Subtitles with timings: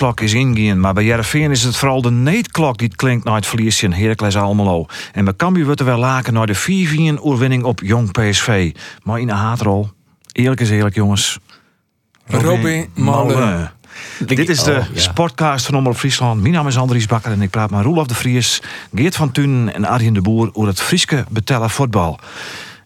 [0.00, 3.46] Jongensklok is ingegaan, maar bij Jereveen is het vooral de neetklok die klinkt naar het
[3.46, 4.86] verlies in Heracles Almelo.
[5.12, 6.56] En bij Cambuur wordt er wel laken naar de
[7.18, 8.74] 4-4 oorwinning op Jong PSV.
[9.02, 9.90] Maar in de haatrol,
[10.32, 11.38] eerlijk is eerlijk jongens.
[12.26, 13.72] Robin Molen.
[14.18, 15.00] Dit is de Oh, ja.
[15.00, 16.40] sportcast van Omroep Friesland.
[16.40, 18.62] Mijn naam is Andries Bakker en ik praat met Roelof de Vries,
[18.94, 22.18] Geert van Tunen en Arjen de Boer over het Frieske betellen voetbal.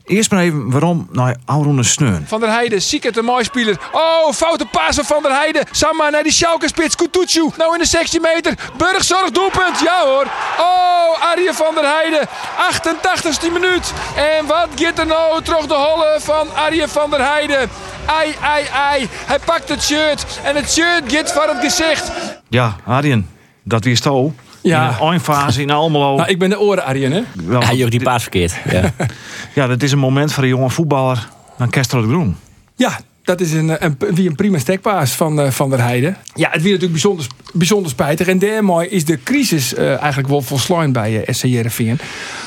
[0.04, 2.24] Eerst maar even waarom naar Auroene Sneun.
[2.26, 3.78] Van der Heijden, Siekert, een mooi speler.
[3.92, 5.64] Oh, foute paas van Van der Heijden.
[5.70, 7.50] Samma naar die Schalke-spits, Kutucu.
[7.56, 8.54] Nou in de 16 meter.
[8.76, 9.80] Burgzorg, doelpunt.
[9.80, 10.26] Ja hoor.
[10.58, 12.28] Oh, Arjen van der Heijden.
[12.72, 13.92] 88ste minuut.
[14.16, 17.70] En wat gaat er nou terug de holle van Arjen van der Heijden.
[18.06, 19.08] Ai, ai, ai.
[19.10, 20.26] Hij pakt het shirt.
[20.42, 22.10] En het shirt gaat voor het gezicht.
[22.48, 23.28] Ja, Arjen,
[23.62, 24.32] dat weer sto.
[24.64, 24.88] Ja.
[24.88, 26.16] In een eindfase in Almelo.
[26.16, 27.22] Nou, ik ben de oren, Arjen, hè?
[27.46, 28.54] Wel, Ja, die paas verkeerd.
[28.70, 28.92] Ja.
[29.54, 31.28] Ja, dat is een moment voor een jonge voetballer.
[31.58, 32.36] Dan Kester de Groen.
[32.76, 36.16] Ja, dat is een, een, wie een prima stekpaas van eh, Van der Heijden.
[36.34, 38.26] Ja, het weer natuurlijk bijzonder, bijzonder spijtig.
[38.26, 41.98] En daarmee is de crisis eh, eigenlijk wel volslijn bij uh, SC Heerenveen.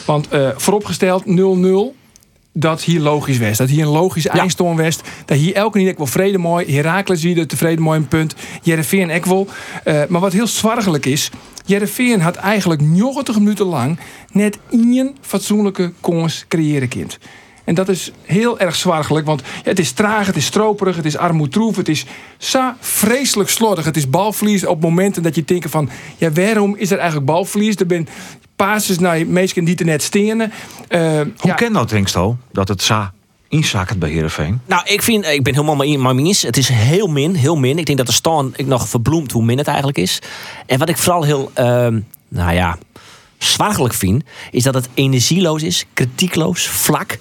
[0.05, 1.29] Want eh, vooropgesteld 0-0.
[2.59, 3.57] Dat hier logisch was.
[3.57, 4.99] Dat hier een logisch eindstoorn was.
[5.25, 6.75] Dat hier elke niet wel vrede mooi.
[6.75, 8.35] Herakles hier de tevreden mooi een punt.
[8.61, 9.47] Jereveen ook wel.
[9.83, 11.29] Eh, maar wat heel zwargelijk is.
[11.65, 13.99] Jereveen had eigenlijk 90 minuten lang
[14.31, 17.17] net één fatsoenlijke kans creëren kind.
[17.67, 21.17] En dat is heel erg zwargelijk, want het is traag, het is stroperig, het is
[21.17, 22.05] armoedroef, het is
[22.37, 23.85] zo vreselijk slordig.
[23.85, 27.75] Het is balverlies op momenten dat je denkt van, ja, waarom is er eigenlijk balverlies?
[27.75, 28.07] Er zijn
[28.55, 30.51] passes naar mensen die er net stenen.
[30.87, 33.13] Eh, Hoe ja, ken dat, denk je, dat het sa
[33.47, 34.61] inzakkert bij Heerenveen?
[34.65, 35.75] Nou, ik, vind, ik ben helemaal
[36.13, 36.41] mijn eens.
[36.41, 37.77] Het is heel min, heel min.
[37.77, 40.21] Ik denk dat de stand ik nog verbloemt hoe min het eigenlijk is.
[40.65, 42.77] En wat ik vooral heel, ehm, nou ja,
[43.37, 44.23] zwargelijk vind...
[44.51, 47.17] is dat het energieloos is, kritiekloos, vlak.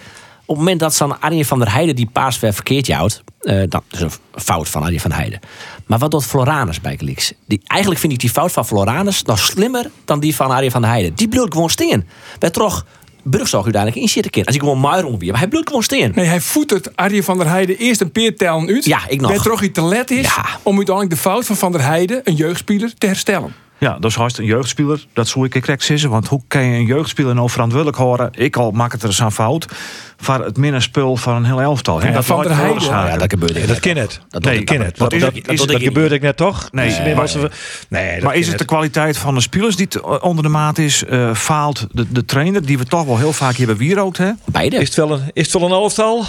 [0.47, 3.23] Op het moment dat zo'n Arjen van der Heijden die paas weer verkeerd jouwt...
[3.41, 5.41] eh dat is een fout van Arjen van der Heijden.
[5.87, 7.33] Maar wat doet Floranus bij Geliks?
[7.47, 10.81] Die, eigenlijk vind ik die fout van Floranus nog slimmer dan die van Arjen van
[10.81, 11.15] der Heijden.
[11.15, 12.07] Die bloedt gewoon steen.
[12.39, 12.87] Bij toch
[13.23, 14.45] Burgzorg uiteindelijk in zitten keer.
[14.45, 16.13] Als ik gewoon maar weer, maar hij bloedt gewoon steen.
[16.15, 18.85] Nee, hij voetert Arjen van der Heijden eerst een peertellen uit.
[18.85, 19.31] Ja, ik nog.
[19.31, 20.47] Waar toch te let is Ja.
[20.63, 23.55] om uiteindelijk de fout van Van der Heijden, een jeugdspeler, te herstellen.
[23.79, 25.07] Ja, dat is hartstikke een jeugdspeler.
[25.13, 26.11] Dat zou ik correct zeggen.
[26.11, 28.29] Want hoe kan je een jeugdspeler nou verantwoordelijk horen?
[28.33, 29.67] Ik al maak het er eens aan fout.
[30.21, 32.01] Voor het minnenspul van een heel elftal.
[32.01, 32.09] hè?
[32.09, 34.21] Ja, Van der lijkt wel Heijden- eens Ja, dat gebeurt Nee, dat ken het.
[34.29, 34.79] Dat Nee, ik- het.
[34.97, 36.69] Dat, dat, het- dat, dat gebeurde ik net toch?
[36.73, 37.35] Nee, Dus, maar- was
[37.89, 40.79] nee, dat Maar is het de kwaliteit van de spelers die het onder de maat
[40.79, 41.05] is?
[41.05, 44.31] eh, faalt de, de trainer, die we toch wel heel vaak hebben wierookt, hè?
[44.45, 44.77] Beide.
[44.77, 46.25] Is het wel een, is het wel een elftal?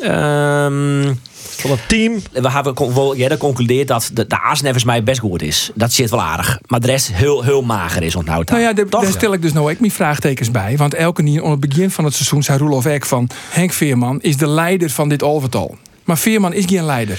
[0.00, 1.12] Ehm,
[1.56, 2.22] Is het team?
[2.32, 5.70] we hebben con- wel eerder concludeerd dat de, de aas volgens mij best goed is.
[5.74, 6.58] Dat zit wel aardig.
[6.66, 8.50] Maar de rest heel, heel mager is onthoudt.
[8.50, 9.02] Nou ja, daar- Toch?
[9.02, 10.76] daar stel ik dus nou ook mijn vraagtekens bij.
[10.76, 13.28] Want elke keer aan het begin van het seizoen zei Roelof Eck van...
[13.50, 15.76] Henk Veerman is de leider van dit elftal.
[16.04, 17.18] Maar Veerman is geen leider.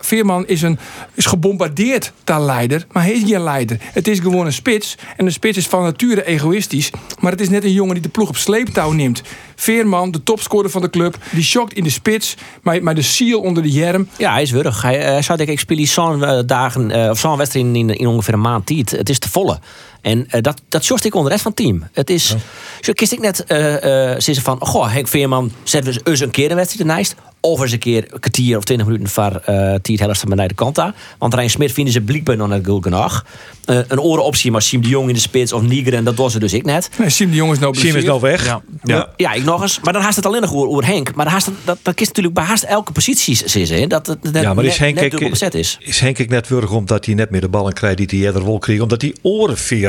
[0.00, 0.78] Veerman is, een,
[1.14, 3.76] is gebombardeerd door leider, maar hij is geen leider.
[3.80, 4.96] Het is gewoon een spits.
[5.16, 6.90] En een spits is van nature egoïstisch.
[7.20, 9.22] Maar het is net een jongen die de ploeg op sleeptouw neemt.
[9.56, 12.36] Veerman, de topscorer van de club, die schokt in de spits.
[12.62, 14.08] Maar, maar de ziel onder de jerm.
[14.18, 14.82] Ja, hij is wurg.
[14.82, 17.76] Hij eh, zou denken, ik speel hier zo'n eh, dagen, eh, of zo'n wedstrijd in,
[17.76, 18.90] in, in ongeveer een maand tijd.
[18.90, 19.58] Het is te volle.
[20.02, 21.88] En eh, dat, dat jost ik onder de rest van het team.
[21.92, 22.36] Het is,
[22.80, 26.30] zo kies ik net eh eh zeggen van, goh, Henk Veerman, zetten we eens een
[26.30, 27.14] keer een wedstrijd ernaast.
[27.40, 30.54] Of eens een keer een kwartier of twintig minuten voor eh Tiet Hellerst naar de
[30.54, 30.94] kant daar.
[31.18, 33.24] Want Rijn Smit vinden ze blijkbaar nog net goed genoeg.
[33.64, 36.52] Een orenoptie, maar Siem de Jong in de spits of Nigeren, dat was ze dus
[36.52, 36.90] ik net.
[36.98, 38.44] Nee, Siem de Jong is nou Siem is nou weg.
[38.46, 38.62] Ja.
[38.82, 39.08] Ja.
[39.16, 39.80] Ja, ik nog eens.
[39.82, 41.14] Maar dan haast het alleen nog over, over Henk.
[41.14, 43.76] Maar dan haast het, dat, dat kiest natuurlijk bij haast elke positie zitten.
[43.76, 45.78] hè, Dat het net, Ja, maar is net, Henk, net ik- is.
[45.80, 48.44] is Henk ik net wurg omdat hij net meer de ballen krijgt die hij eerder
[48.44, 48.80] wil kreeg.
[48.80, 49.14] Omdat die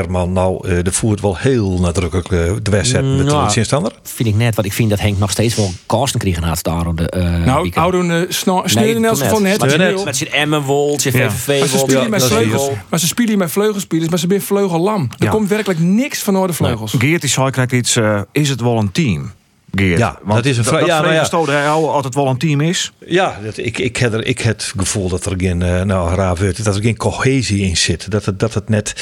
[0.04, 3.44] orenveerman nou eh, de voert wel heel nadrukkelijk eh, de wedstrijd met Nou.
[3.46, 3.92] de zinstander.
[4.02, 4.54] Vind ik net.
[4.54, 7.44] Want ik vind dat Henk nog steeds wel kansen krijgen had daar op de eh
[7.44, 7.70] Nou.
[7.74, 9.60] Oudoen uh, sneuren toen van net.
[10.04, 11.30] Met zijn- Emmenwold, zijn.
[11.30, 11.58] VVV.
[11.60, 12.62] Maar ze spelen met dat is vleugels.
[12.66, 15.08] heel- Maar ze spelen met vleugelspelers, maar ze zijn vleugellam.
[15.18, 15.30] Er Ja.
[15.30, 16.94] komt werkelijk niks van door de vleugels.
[16.98, 19.30] Geert die zei krijgt iets, eh, is het wel een team?
[19.74, 19.98] Geert.
[19.98, 21.14] Ja, Want dat is een vra- Dat, ja, dat nou
[21.50, 21.70] ja.
[21.70, 22.92] Altijd wel een team is.
[23.06, 26.36] Ja, dat, ik, ik, heb er, ik heb het gevoel dat er geen, nou raar
[26.36, 28.10] wordt, dat er geen cohesie in zit.
[28.10, 28.94] Dat het, dat het net,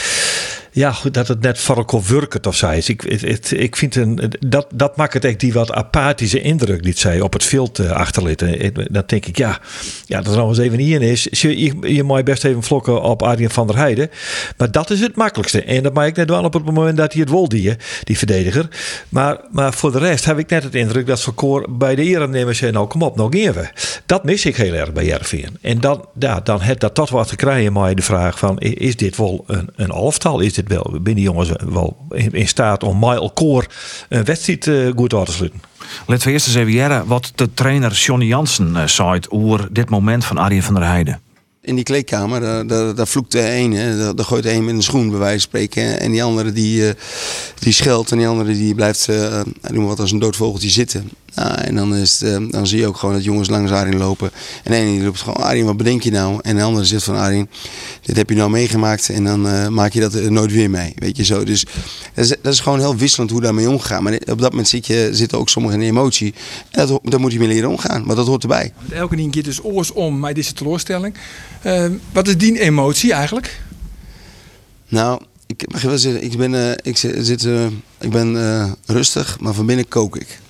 [0.75, 2.89] Ja, dat het net elkaar werkt of zij is.
[2.89, 3.05] Ik,
[3.51, 7.33] ik vind een, dat, dat maakt het echt die wat apathische indruk die zij op
[7.33, 8.39] het veld uh, achterliet.
[8.91, 9.61] Dan denk ik, ja,
[10.07, 11.29] ja dat er nog eens even niet in is.
[11.31, 14.11] Je, je, mag best even vlokken op Arjen van der Heijden.
[14.57, 15.63] Maar dat is het makkelijkste.
[15.63, 18.19] En dat maak ik net wel op het moment dat hij het wil, die, die
[18.19, 18.69] verdediger.
[19.09, 22.59] Maar, maar voor de rest heb ik net het indruk dat Verkoor bij de erenemers
[22.59, 23.71] zei, nou kom op, nog even.
[24.07, 25.59] Dat mis ik heel erg bij Jervin.
[25.61, 28.97] En dan, ja, dan heb dat tot wat te krijgen, maar de vraag van, is
[28.97, 30.41] dit wel een, een alftal?
[30.41, 33.67] Is dit wel, binnen jongens wel in, staat om mij koor
[34.09, 35.61] een wedstrijd uh, goed uit te sluiten?
[36.07, 40.25] Laten we eerst eens even wat de trainer Johnny Jansen uh, zei over dit moment
[40.25, 41.21] van Arjen van der Heijden
[41.63, 44.75] in die kleedkamer, daar, daar, daar vloekt de een, daar, daar gooit de een met
[44.75, 46.01] een schoen bij wijze van spreken.
[46.01, 46.91] En die andere die, uh,
[47.59, 51.11] die scheldt en die andere die blijft, uh, noem wat, als een doodvogeltje zitten.
[51.35, 54.31] Nou, en dan, is uh, dan zie je ook gewoon dat jongens langs Arin lopen.
[54.65, 56.39] En de ene die loopt gewoon, Arin, wat bedenk je nou?
[56.43, 57.49] En de andere zegt van, Arin,
[58.03, 60.93] dit heb je nou meegemaakt en dan maak je dat nooit weer mee.
[60.97, 61.45] Weet je zo.
[61.45, 61.67] Dus
[62.15, 64.03] dat is, dat is gewoon heel wisselend hoe daarmee omgaan.
[64.03, 66.35] Maar op dat moment zit je, zitten ook sommigen in emotie.
[66.71, 68.73] En dat, daar moet je mee leren omgaan, maar dat hoort erbij.
[68.91, 71.15] Elke keer keert dus oors om met deze teleurstelling.
[71.63, 73.61] Ehm, wat is die emotie eigenlijk?
[74.89, 77.67] Nou, ik mag wel zeggen, ik ben, uh, ik zit, uh,
[78.01, 80.41] ik ben uh, rustig, maar van binnen kook ik.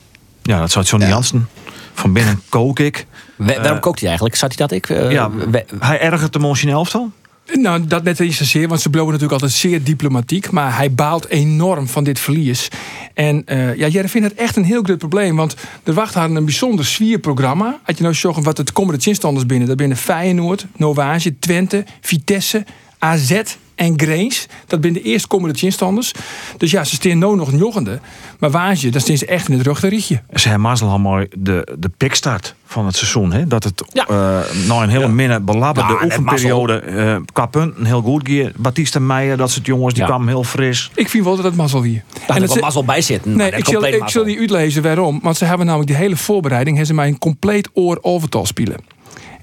[0.42, 1.12] Ja, dat zou Johnny ja.
[1.12, 1.48] Jansen.
[1.94, 3.06] Van binnen kook ik.
[3.36, 4.36] waarom kookt hij eigenlijk?
[4.36, 4.88] Zat hij dat ik?
[5.12, 5.30] ja,
[5.78, 7.10] hij ergert de emotioneel elftal?
[7.52, 10.50] Nou, dat net niet zozeer, want ze blowen natuurlijk altijd zeer diplomatiek.
[10.50, 12.68] Maar hij baalt enorm van dit verlies.
[13.14, 15.36] En uh, ja, vindt het echt een heel groot probleem.
[15.36, 15.54] Want
[15.84, 17.78] er wacht haar een bijzonder zwierprogramma.
[17.82, 19.68] Had je nou zorgen wat het komende chinstanders binnen.
[19.68, 22.64] Dat binnen Feyenoord, Novage, Twente, Vitesse,
[22.98, 23.42] AZ
[23.82, 24.46] en Grains.
[24.66, 26.12] Dat zijn de eerstkomende chinstanders.
[26.56, 28.00] Dus ja, ze staan nu nog een joggende.
[28.38, 30.22] Maar waar je, dan staan ze echt in het rugterietje.
[30.34, 33.32] Ze hebben mazzel al mooi de, de pikstart van het seizoen.
[33.32, 33.46] Hè?
[33.46, 34.06] Dat het ja.
[34.10, 35.10] uh, nou een hele ja.
[35.10, 38.52] minne belabberde ja, oefenperiode uh, qua punten heel goed ging.
[38.56, 40.90] Batista Meijer, dat soort jongens, die kwamen heel fris.
[40.94, 42.02] Ik vind wel dat het mazzel hier.
[42.26, 43.36] Daar en het wel mazzel bij zitten.
[43.36, 45.20] Nee, ik zal, ik zal die uitlezen waarom.
[45.22, 46.76] Want ze hebben namelijk de hele voorbereiding...
[46.76, 48.76] hebben ze mij een compleet oor overtal spelen.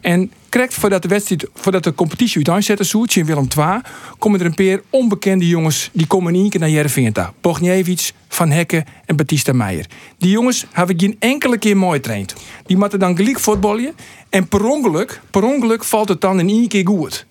[0.01, 3.79] En correct voordat de wedstrijd, voordat de competitie uiteenzetten zoet, in Willem II,
[4.17, 7.29] komen er een paar onbekende jongens die komen in één keer naar Jereveen toe.
[7.41, 9.85] Bogniewicz, Van Hekken en Batista Meijer.
[10.17, 12.33] Die jongens hebben geen enkele keer mooi getraind.
[12.65, 13.93] Die moeten dan gelijk voetballen
[14.29, 17.27] en per ongeluk, per ongeluk valt het dan in één keer goed.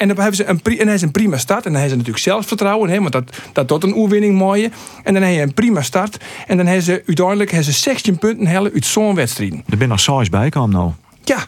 [0.00, 1.66] En dan hebben ze een, en hij is een prima start.
[1.66, 2.90] En dan hebben ze natuurlijk zelfvertrouwen.
[2.90, 4.70] Hè, want dat, dat tot een oerwinning mooie.
[5.02, 6.16] En dan heb je een prima start.
[6.46, 9.54] En dan hebben ze uiteindelijk hebben ze 16 punten hellen uit zo'n wedstrijd.
[9.68, 10.90] Er ben nog saus bij nou.
[11.24, 11.46] Ja,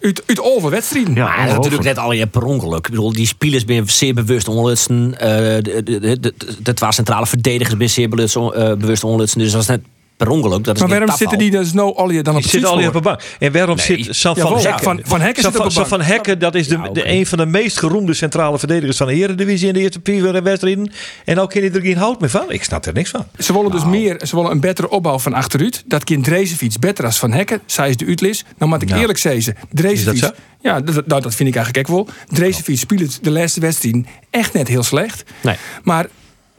[0.00, 1.14] uit, uit overwedstrijden.
[1.14, 2.86] Ja, maar natuurlijk net al je per ongeluk.
[2.86, 5.10] Ik bedoel, die spelers zijn zeer bewust onlutsen.
[5.12, 9.38] Uh, de, de, de, de, de, twee centrale verdedigers zijn zeer bewust, uh, bewust onlutsen.
[9.38, 9.80] Dus dat is net
[10.16, 10.64] per ongeluk.
[10.64, 12.80] Dat is maar waarom zitten die dus nou al je dan op de zitten al
[12.80, 13.20] je op de bank.
[13.38, 13.84] En waarom nee.
[13.84, 14.82] zit Sam van, Hekken?
[14.82, 17.38] Van, van Hekken zit van, van, van Hekken, dat is de, ja, de, een van
[17.38, 20.92] de meest geroemde centrale verdedigers van de Eredivisie in de eerste vier wedstrijden.
[21.24, 22.52] En ook in er geen hout meer van.
[22.52, 23.26] Ik snap er niks van.
[23.38, 23.92] Ze willen dus nou.
[23.92, 25.84] meer, ze willen een betere opbouw van achteruit.
[25.86, 27.60] Dat kind Drezefiets beter als Van Hekken.
[27.66, 28.44] Zij is de uitlis.
[28.58, 29.00] Nou moet ik nou.
[29.00, 30.30] eerlijk zeggen, Drezefiets...
[30.60, 32.08] Ja, dat, dat vind ik eigenlijk ook wel.
[32.28, 35.24] Drezefiets speelt de laatste wedstrijden echt net heel slecht.
[35.40, 35.56] Nee.
[35.82, 36.06] Maar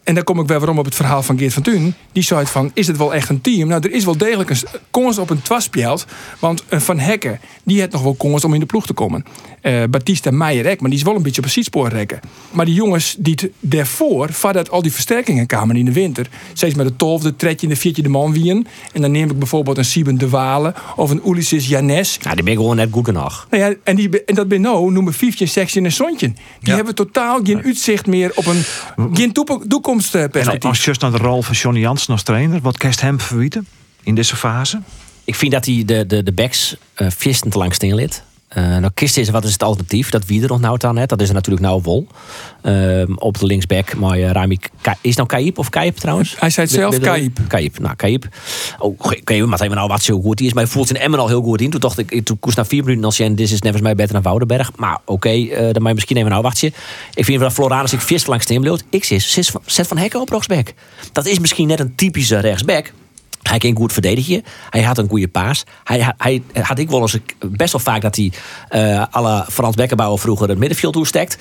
[0.08, 1.96] en dan kom ik weer waarom op het verhaal van Geert van Thun.
[2.12, 3.68] Die zei van, is het wel echt een team?
[3.68, 4.58] Nou, er is wel degelijk een
[4.92, 6.06] kans op een twaspjeld.
[6.40, 9.26] Want een Van Hekken, die heeft nog wel kans om in de ploeg te komen.
[9.62, 12.20] Uh, Batista Meijer maar die is wel een beetje op spoor rekken.
[12.52, 16.76] Maar die jongens die het daarvoor, voordat al die versterkingen kwamen in de winter, steeds
[16.76, 18.68] met de tolfde, tredje, de viertje de man wien.
[18.94, 22.18] En dan neem ik bijvoorbeeld een Sieben de Walen of een Ulysses Janes.
[22.22, 23.48] Ja, die ben ik gewoon net goed genoeg.
[23.50, 26.34] Nou ja, en, die, en dat ben nou noemen Fiefje, Seksje en Sontje.
[26.62, 28.64] Die hebben totaal geen uitzicht meer op een
[29.14, 29.32] geen
[29.68, 30.70] toekomstperspectief.
[30.70, 33.68] Als je naar de rol van Johnny Jansen als trainer, wat kerst hem verwieten
[34.04, 34.82] in deze fase?
[35.24, 38.24] Ik vind dat hij de, de, de backs uh, te lang steen lid.
[38.56, 40.10] Uh, nou, kist is wat is het alternatief?
[40.10, 41.10] Dat wie er nog nou aan net.
[41.10, 42.08] Dat is er natuurlijk nou Wol.
[42.64, 44.58] Uh, op de linksback, maar uh, Rami
[45.02, 46.36] is nou Kaip of Kaip trouwens?
[46.40, 47.40] Hij zei het zelf Kaip.
[47.48, 48.28] Kaip, nou Kaip.
[48.80, 50.54] Oh, oké, maar even nou wat zo goed is.
[50.54, 51.70] Maar hij voelt in Emmen al heel goed in.
[51.70, 54.14] Toen dacht ik, toen koest na vier minuten als je dit is nevens mij beter
[54.14, 54.72] dan Woudenberg.
[54.76, 56.72] Maar oké, okay, uh, dan moet je misschien even nou wachtje.
[57.14, 60.74] Ik vind dat Floranus ik vis langs de Ik zit zet van Hekken op rechtsback.
[61.12, 62.94] Dat is misschien net een typische rechtsback.
[63.48, 64.44] Hij kan goed verdedigen.
[64.70, 65.64] Hij had een goede paas.
[65.84, 68.32] Hij, hij had ik wel eens best wel vaak dat hij
[68.72, 71.38] uh, alle Frans Beckenbauer vroeger het middenveld toestekt.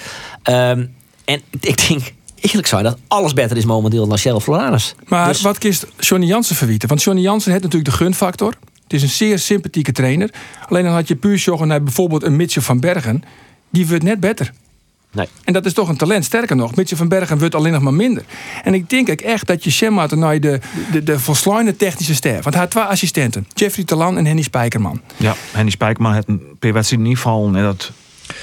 [0.50, 0.94] Um,
[1.24, 4.94] en ik denk, eerlijk zijn dat alles beter is momenteel dan Shell Floranus.
[5.04, 5.42] Maar dus...
[5.42, 6.88] wat kiest Johnny Jansen verwieten?
[6.88, 8.54] Want Johnny Jansen heeft natuurlijk de gunfactor.
[8.82, 10.30] Het is een zeer sympathieke trainer.
[10.68, 13.22] Alleen dan had je puur zorgen naar bijvoorbeeld een Mitchell van Bergen.
[13.70, 14.52] Die wordt net beter.
[15.12, 15.28] Nee.
[15.44, 16.24] En dat is toch een talent.
[16.24, 18.22] Sterker nog, Mitchell van Bergen wordt alleen nog maar minder.
[18.64, 20.60] En ik denk echt dat je Shemma naar de,
[20.92, 22.32] de, de technische ster.
[22.32, 23.46] Want hij had twee assistenten.
[23.54, 25.00] Jeffrey Talan en Henny Spijkerman.
[25.16, 27.56] Ja, Henny Spijkerman had een wedstrijd niet vallen.
[27.56, 27.90] En dat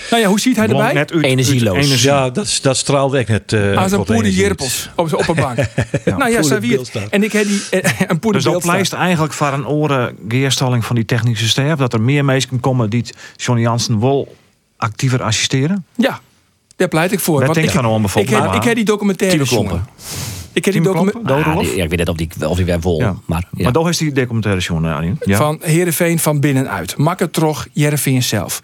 [0.09, 0.93] Nou ja, hoe ziet hij erbij?
[0.93, 1.75] net uit- Energieloos.
[1.75, 2.09] uit energie.
[2.09, 3.53] Ja, dat, dat straalde ik net.
[3.53, 5.57] eh Als een poeder jerpels op zijn opperbank.
[5.57, 5.65] nou
[6.05, 6.69] ja, poeder zo wie het.
[6.69, 7.09] beeldstaat.
[7.09, 10.85] En ik heb die eh, een poeder Dus dat pleist eigenlijk voor een oren geerstalling
[10.85, 11.79] van die technische sterf.
[11.79, 14.35] Dat er meer mensen komen die het Johnny Jansen wel
[14.77, 15.85] actiever assisteren.
[15.95, 16.19] Ja,
[16.83, 17.35] daar pleit ik voor.
[17.37, 18.35] Daar Want denk ik, ik om ik, bijvoorbeeld.
[18.35, 19.69] heb, Maar- ik heb die documentaire Klompen.
[19.71, 19.87] jongen.
[20.53, 21.67] Ik heb die Tieme document Klompen?
[21.67, 22.99] Ah, ja, ik weet net of die, of die weer vol.
[22.99, 23.15] Ja.
[23.25, 23.63] Maar, ja.
[23.63, 25.17] Maar toch is die documentaire John Arjen.
[25.25, 25.37] Ja.
[25.37, 26.97] van Heerenveen van binnenuit.
[26.97, 28.59] Makkertrog, Jereveen zelf.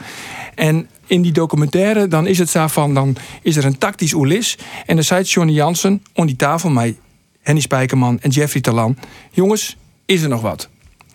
[0.56, 2.94] En in die documentaire dan is het zo van...
[2.94, 4.58] dan is er een tactisch oelis.
[4.86, 6.70] En dan zei Johnny Jansen om die tafel...
[6.70, 6.96] met
[7.42, 8.98] Henny Spijkerman en Jeffrey Talan...
[9.32, 10.70] jongens, is er nog wat?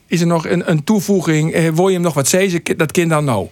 [0.06, 1.52] Is er nog een, een toevoeging?
[1.52, 2.62] Eh, wil je hem nog wat zeggen?
[2.76, 3.46] Dat kind dan nou.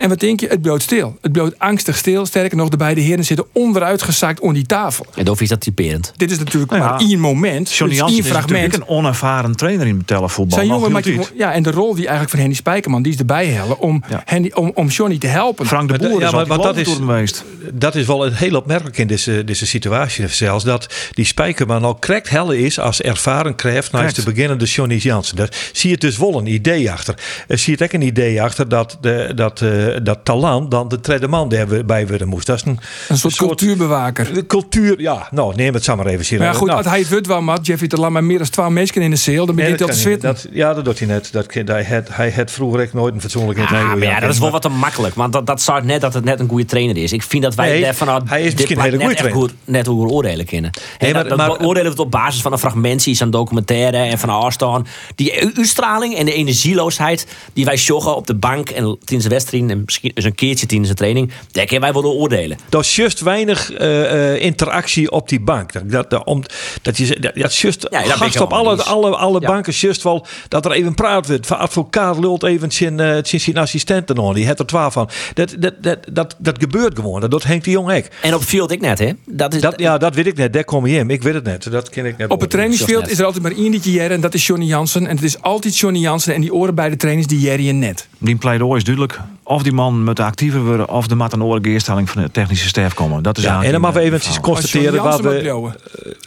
[0.00, 0.46] En wat denk je?
[0.46, 1.18] Het bloot stil.
[1.20, 2.26] Het bloot angstig stil.
[2.26, 5.06] Sterker nog, de beide heren zitten onderuit gezakt om die tafel.
[5.14, 6.12] En Dof is dat typerend.
[6.16, 7.72] Dit is natuurlijk Nou ja, maar één moment.
[7.72, 8.74] Johnny Jansen is natuurlijk fragment.
[8.74, 10.56] een onervaren trainer in betellenvoetbal.
[10.58, 11.32] Zijn Nog jongen maakt het.
[11.36, 14.22] ja, en de rol die eigenlijk van Henny Spijkerman, die is erbij hellen om, Ja.
[14.24, 15.66] Henny, om, om Johnny te helpen.
[15.66, 17.44] Frank de Maar Boer dat- ja, is maar- maar dat dat is- geweest.
[17.72, 20.64] Dat is wel een heel opmerkelijk in deze, deze situatie zelfs.
[20.64, 25.36] Dat die Spijkerman al correct helle is als ervaren krijgt naast de beginnende Johnny Jansen.
[25.36, 27.14] Daar zie je dus wel een idee achter.
[27.48, 29.68] Er zie je ook een idee achter dat, de, dat, eh,
[30.02, 32.46] dat talent dan de tweede man daarbij worden moest.
[32.46, 32.78] Dat is een,
[33.08, 34.34] een soort cultuurbewaker.
[34.34, 35.00] de cultuur.
[35.00, 36.42] Ja, nou neem het samen even serieus.
[36.44, 38.70] Maar ja, goed, Nou, als hij het wel, Matt, Jeffrey Talan met meer dan 12
[38.72, 41.08] mensen in de cel, dan nee, begint hij al dat te ja, dat doet hij
[41.08, 41.32] net.
[41.32, 44.30] Dat, hij, had, hij had vroeger echt nooit een fatsoenlijk Ah, interview maar ja, dat
[44.30, 45.14] is wel wat te makkelijk.
[45.14, 47.12] Want dat, dat zou net dat het net een goede trainer is.
[47.12, 49.54] Ik vind dat wij Nee, vanuit hij is dit misschien hele net goede echt goed,
[49.64, 50.70] net hoe we oordelen kennen.
[50.98, 53.96] En maar- dat, dat maar- oordelen we het op basis van een fragmentie, zo'n documentaire
[53.96, 54.88] en van afstand.
[55.14, 59.70] Die uitstraling en de energieloosheid die wij joggen op de bank en tijdens de wedstrijd
[59.70, 62.58] en misschien eens een keertje tijdens de training, daar kunnen wij wel oordelen.
[62.68, 65.72] Dat is juist weinig eh, eh, interactie op die bank.
[65.72, 66.42] Dat, dat, dat, om,
[66.82, 69.46] dat, je, dat, dat is juist Ja, gast op alle, alle, alle Ja.
[69.46, 71.46] banken juist wel dat er even praat wordt.
[71.46, 74.34] Van advocaat lult even zijn, eh, zijn, zijn assistenten aan.
[74.34, 75.08] Die heeft er twaalf van.
[75.34, 77.20] Dat, dat, dat, dat, dat gebeurt gewoon.
[77.20, 78.04] Dat doet Henk de Jong ook.
[78.22, 79.10] En op field ik net, hè?
[79.26, 80.52] Dat is, Dat, ja, dat weet ik net.
[80.52, 81.10] Daar kom je in.
[81.10, 81.70] Ik weet het net.
[81.70, 82.28] Dat ken ik net.
[82.30, 85.06] Op het trainingsveld is er altijd maar één die Jerry en dat is Johnny Jansen.
[85.06, 87.78] En het is altijd Johnny Jansen en die oren bij de trainers die Jerry en
[87.78, 88.08] net.
[88.18, 89.20] Die pleidooi is duidelijk.
[89.42, 92.68] Of die man moet actiever worden, of de moet een oren geerstelling van de technische
[92.68, 93.22] sterf komen.
[93.22, 95.28] Dat is Ja, en dan mag we even even constateren wat we.
[95.28, 95.74] blijven.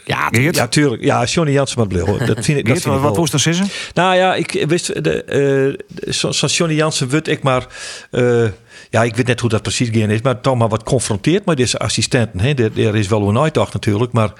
[0.04, 1.02] ja, Geert, Ja, tuurlijk.
[1.02, 2.26] Ja, Johnny Jansen met.
[2.26, 2.66] Dat vind ik.
[2.66, 3.20] Dat vind wat, ik wat wel.
[3.20, 3.66] moest er zeggen?
[3.94, 7.66] Nou ja, ik wist, de, eh, zo- zoals Johnny Jansen wordt ik maar,
[8.10, 8.44] eh,
[8.90, 11.56] ja, ik weet net hoe dat precies gaan is, maar toch maar wat confronteerd met
[11.56, 12.40] deze assistenten.
[12.40, 12.48] Hè.
[12.52, 14.32] Er, er is wel een uitdag natuurlijk, maar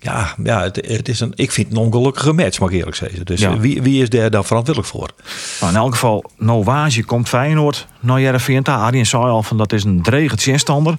[0.00, 2.96] ja, ja het, het is een, ik vind het een ongelukkige match, mag ik eerlijk
[2.96, 3.24] zeggen.
[3.24, 3.58] Dus Ja.
[3.58, 5.08] wie, wie is daar dan verantwoordelijk voor?
[5.60, 8.64] Nou, in elk geval, Novage komt Feyenoord naar Jereveen.
[8.64, 10.94] Arjen zei al van dat is een drege tegenstander.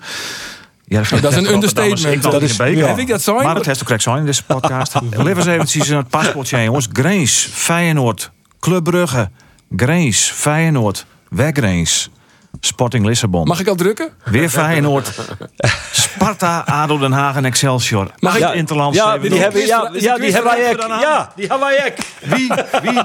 [0.86, 2.24] Jereveen Dat is een understatement.
[2.24, 2.88] Dat in is- ja.
[2.88, 3.26] Heb ik dat?
[3.26, 4.94] Maar dat heeft ook correct zijn in deze podcast.
[5.12, 6.88] Lever eens eventjes het paspoortje, jongens.
[6.94, 9.30] Grains, Feyenoord, Club Brugge,
[9.76, 12.10] Grains, Feyenoord, Weggrains,
[12.60, 13.48] Sporting Lissabon.
[13.48, 14.10] Mag ik al drukken?
[14.26, 15.12] Weer Feyenoord,
[15.92, 18.12] Sparta, ADO Den Haag en Excelsior.
[18.20, 18.98] Mag ik- Interlands.
[18.98, 20.76] Ja, hebben die we hebben, ja, ja, die hebben wij?
[21.00, 21.94] Ja, die hebben wij.
[22.22, 22.52] Wie?
[22.82, 23.02] Wie?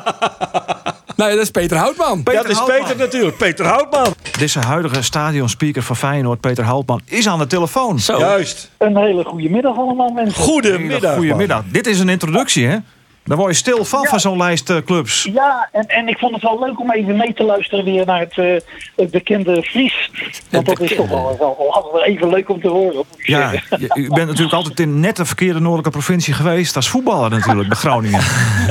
[1.16, 2.20] Nou ja, dat is Peter Houtman.
[2.24, 2.80] Ja, dat is Houtman.
[2.80, 3.36] Peter natuurlijk.
[3.36, 4.14] Peter Houtman.
[4.38, 7.98] Deze huidige stadionspeaker van Feyenoord, Peter Houtman, is aan de telefoon.
[8.00, 8.18] zo.
[8.18, 8.70] Juist.
[8.78, 10.42] Een hele goede middag allemaal mensen.
[10.42, 11.14] Goedemiddag.
[11.14, 11.62] Goedemiddag.
[11.66, 12.76] Dit is een introductie, hè?
[13.24, 15.28] Daar word je stil van, van zo'n lijst eh, clubs.
[15.32, 18.20] Ja, en, en ik vond het wel leuk om even mee te luisteren weer naar
[18.20, 18.54] het, eh,
[18.96, 20.10] het bekende Fries.
[20.50, 23.04] Want dat is toch wel, wel, wel, even leuk om te horen.
[23.18, 26.76] Ja, je- u bent natuurlijk altijd in net de verkeerde noordelijke provincie geweest.
[26.76, 28.20] als voetballer natuurlijk, bij Groningen.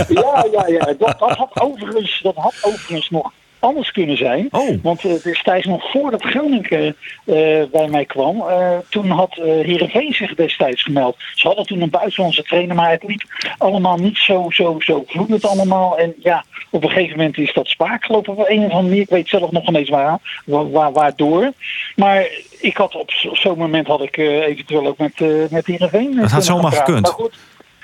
[0.08, 0.86] ja, ja, ja.
[1.00, 3.32] Dat, dat, had overigens, dat had overigens nog
[3.64, 4.48] anders kunnen zijn.
[4.52, 4.70] Oh.
[4.84, 10.14] Want eh, destijds nog voordat Groningen eh, bij mij kwam, eh, toen had eh Heerenveen
[10.14, 11.16] zich destijds gemeld.
[11.36, 15.46] Ze hadden toen een buitenlandse trainer, maar het liep allemaal niet zo, zo, zo vloeiend
[15.46, 15.98] allemaal.
[15.98, 19.02] En ja, op een gegeven moment is dat spaak gelopen op een of andere manier.
[19.02, 21.52] Ik weet zelf nog ineens waar, waar, waar- waardoor.
[21.96, 22.28] Maar
[22.60, 26.14] ik had op zo- zo'n moment had ik eh, eventueel ook met, eh met Heerenveen
[26.16, 27.02] eh, Dat had zomaar gekund.
[27.02, 27.34] Maar goed,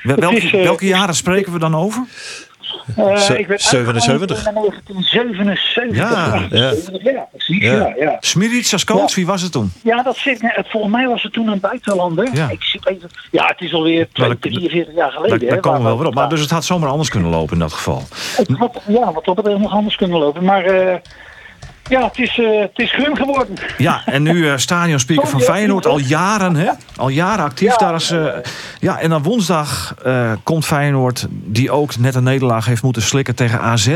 [0.03, 2.05] Welke, is, eh, welke jaren spreken we dan over?
[2.95, 4.45] Eh, ik werd 77.
[4.45, 5.97] uitgekomen in 1977.
[5.97, 6.73] Ja, ja.
[7.11, 7.63] ja, precies.
[7.63, 7.93] Ja.
[7.99, 8.17] Ja.
[8.19, 9.71] Smiric als coach, wie was het toen?
[9.83, 10.41] Ja, dat zit.
[10.41, 12.29] Het, volgens mij was het toen een buitenlander.
[12.33, 12.49] Ja.
[12.49, 15.47] Ik even, ja, het is alweer Nou, dat- 43 jaar geleden.
[15.49, 16.13] daar komen we wel weer op.
[16.13, 18.03] Maar dus het had zomaar anders kunnen lopen in dat geval.
[18.35, 20.43] Het had, ja, wat dat betreft nog anders kunnen lopen.
[20.43, 20.95] Maar eh,
[21.89, 23.55] ja, het is, eh, het is gun geworden.
[23.77, 26.69] Ja, en nu eh stadionspeaker van Feyenoord al jaren, hè?
[26.95, 27.75] Al jaren actief Ja.
[27.77, 28.11] daar is.
[28.11, 28.25] eh,
[28.79, 33.35] ja, en dan woensdag eh, komt Feyenoord, die ook net een nederlaag heeft moeten slikken
[33.35, 33.95] tegen AZ,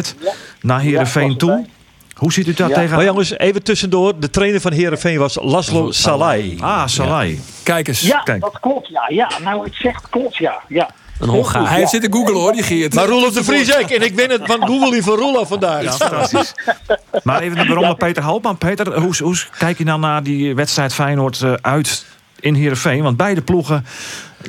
[0.61, 1.65] naar Heerenveen was toe.
[2.13, 2.75] Hoe ziet u dat Ja.
[2.75, 2.95] tegen...
[2.95, 4.19] Maar jongens, even tussendoor.
[4.19, 6.57] De trainer van Heerenveen was Laszlo Salai.
[6.59, 7.41] Ah, Salai.
[7.63, 8.01] Kijk eens.
[8.01, 8.41] Ja, Kijk.
[8.41, 8.87] dat klopt.
[8.87, 9.29] Ja, ja.
[9.43, 10.37] Nou, het zegt klopt.
[10.37, 10.89] Ja, ja.
[11.23, 11.69] Een Hongaar.
[11.69, 12.93] Hij heeft zitten googlen hoor, die Geert.
[12.93, 13.89] Maar Roelof de Vries ook.
[13.89, 15.83] En ik win het van Google voor Roelof vandaag.
[15.83, 16.53] Ja, fantastisch.
[17.23, 18.57] Maar even de beroemde Peter Houtman.
[18.57, 22.05] Peter, hoe, hoe kijk je dan naar die wedstrijd Feyenoord eh, uit
[22.39, 23.03] in Heerenveen?
[23.03, 23.85] Want beide ploegen,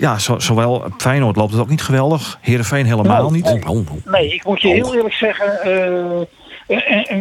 [0.01, 2.39] ja, zo, zowel Feyenoord loopt het ook niet geweldig.
[2.41, 3.47] Heerenveen helemaal Nou, niet.
[3.47, 3.87] Oh, oh, oh.
[4.05, 5.61] Nee, ik moet je heel eerlijk zeggen.
[5.63, 6.21] eh,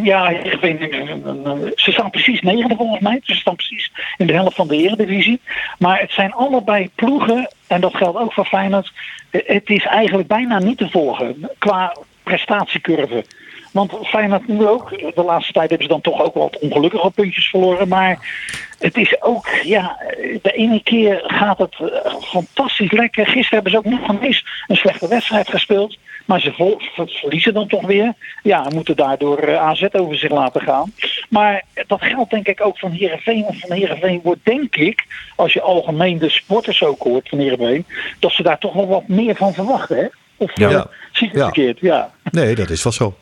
[0.02, 3.20] ja, weet, niet, eh, eh, ze staan precies negende volgens mij.
[3.22, 5.40] Ze staan precies in de helft van de Eredivisie.
[5.78, 8.92] Maar het zijn allebei ploegen, en dat geldt ook voor Feyenoord.
[9.30, 13.24] eh, Het is eigenlijk bijna niet te volgen qua prestatiecurve.
[13.74, 17.48] Want Feyenoord nu ook, de laatste tijd hebben ze dan toch ook wat ongelukkige puntjes
[17.48, 17.88] verloren.
[17.88, 18.18] Maar
[18.78, 19.96] het is ook, ja,
[20.42, 23.26] de ene keer gaat het eh, fantastisch lekker.
[23.26, 25.98] Gisteren hebben ze ook nog eens een slechte wedstrijd gespeeld.
[26.24, 28.12] Maar ze verliezen dan toch weer.
[28.42, 30.92] Ja, en moeten daardoor eh, AZ over zich laten gaan.
[31.28, 33.42] Maar dat geldt denk ik ook van Heerenveen.
[33.42, 37.86] Want van Heerenveen wordt denk ik, als je algemeen de sporters ook hoort van Heerenveen...
[38.18, 40.06] dat ze daar toch wel wat meer van verwachten, hè?
[40.44, 40.70] Of Ja.
[40.70, 40.82] eh,
[41.12, 41.44] zie ik het Ja.
[41.44, 41.78] verkeerd?
[41.80, 42.10] Ja.
[42.30, 43.14] Nee, dat is wel zo.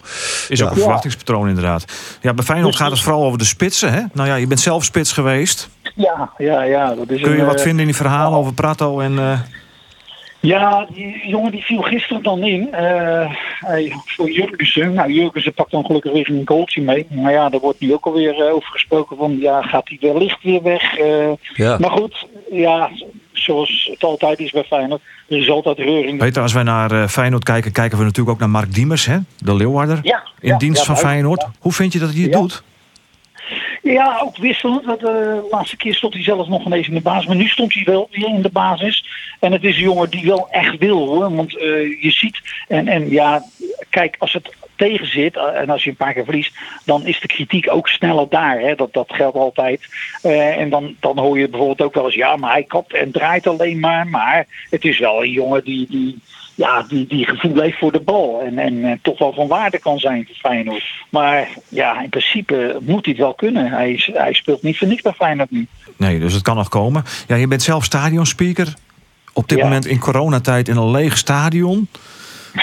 [0.48, 0.80] Is ook een Ja.
[0.82, 1.84] verwachtingspatroon inderdaad.
[2.20, 3.92] Ja, bij Feyenoord gaat het vooral over de spitsen.
[3.92, 4.00] Hè?
[4.12, 5.68] Nou ja, je bent zelf spits geweest.
[5.94, 6.94] Ja, ja, ja.
[6.94, 9.18] Dat is Kun je een, wat eh, vinden in die verhalen over Prato en...
[9.18, 9.40] eh,
[10.40, 12.72] Ja, die jongen die viel gisteren dan in.
[12.72, 14.92] eh, hij- voor Jurgensen.
[14.94, 17.06] Nou, Jurgensen pakt dan gelukkig weer een goaltje mee.
[17.10, 19.38] Maar ja, daar wordt nu ook alweer over gesproken van...
[19.40, 20.96] Ja, gaat hij wellicht weer weg?
[20.98, 21.76] Eh, Ja.
[21.78, 22.90] Maar goed, ja,
[23.32, 25.02] zoals het altijd is bij Feyenoord.
[25.28, 26.18] Er is altijd reuring.
[26.18, 29.18] Peter, als wij naar eh, Feyenoord kijken, kijken we natuurlijk ook naar Mark Diemers, hè?
[29.38, 29.98] de Leeuwarder.
[30.02, 31.46] Ja, in ja, dienst ja, van Feyenoord.
[31.58, 32.62] Hoe vind je dat hij het doet?
[33.82, 34.86] Ja, ook wisselend.
[34.86, 37.26] Eh, de laatste keer stond hij zelfs nog ineens in de basis.
[37.26, 39.04] Maar nu stond hij wel weer in de basis.
[39.40, 41.34] En het is een jongen die wel echt wil hoor.
[41.34, 43.42] Want eh, je ziet, en, en ja,
[43.90, 47.20] kijk, als het tegen zit eh, en als je een paar keer verliest, dan is
[47.20, 48.60] de kritiek ook sneller daar.
[48.60, 48.74] Hè?
[48.74, 49.80] Dat, dat geldt altijd.
[50.22, 53.46] En dan, dan hoor je bijvoorbeeld ook wel eens, ja, maar hij kapt en draait
[53.46, 54.06] alleen maar.
[54.06, 56.18] Maar het is wel een jongen die, die,
[56.54, 58.40] ja, die, die gevoel heeft voor de bal.
[58.46, 60.84] En, en, eh, toch wel van waarde kan zijn voor Feyenoord.
[61.10, 63.70] Maar ja, in principe moet hij het wel kunnen.
[63.70, 65.66] Hij, is, hij speelt niet voor niks bij Feyenoord nu.
[65.96, 67.04] Nee, dus het kan nog komen.
[67.26, 68.74] Ja, je bent zelf stadionspeaker.
[69.32, 69.64] Op dit Ja.
[69.64, 71.88] moment in coronatijd in een leeg stadion.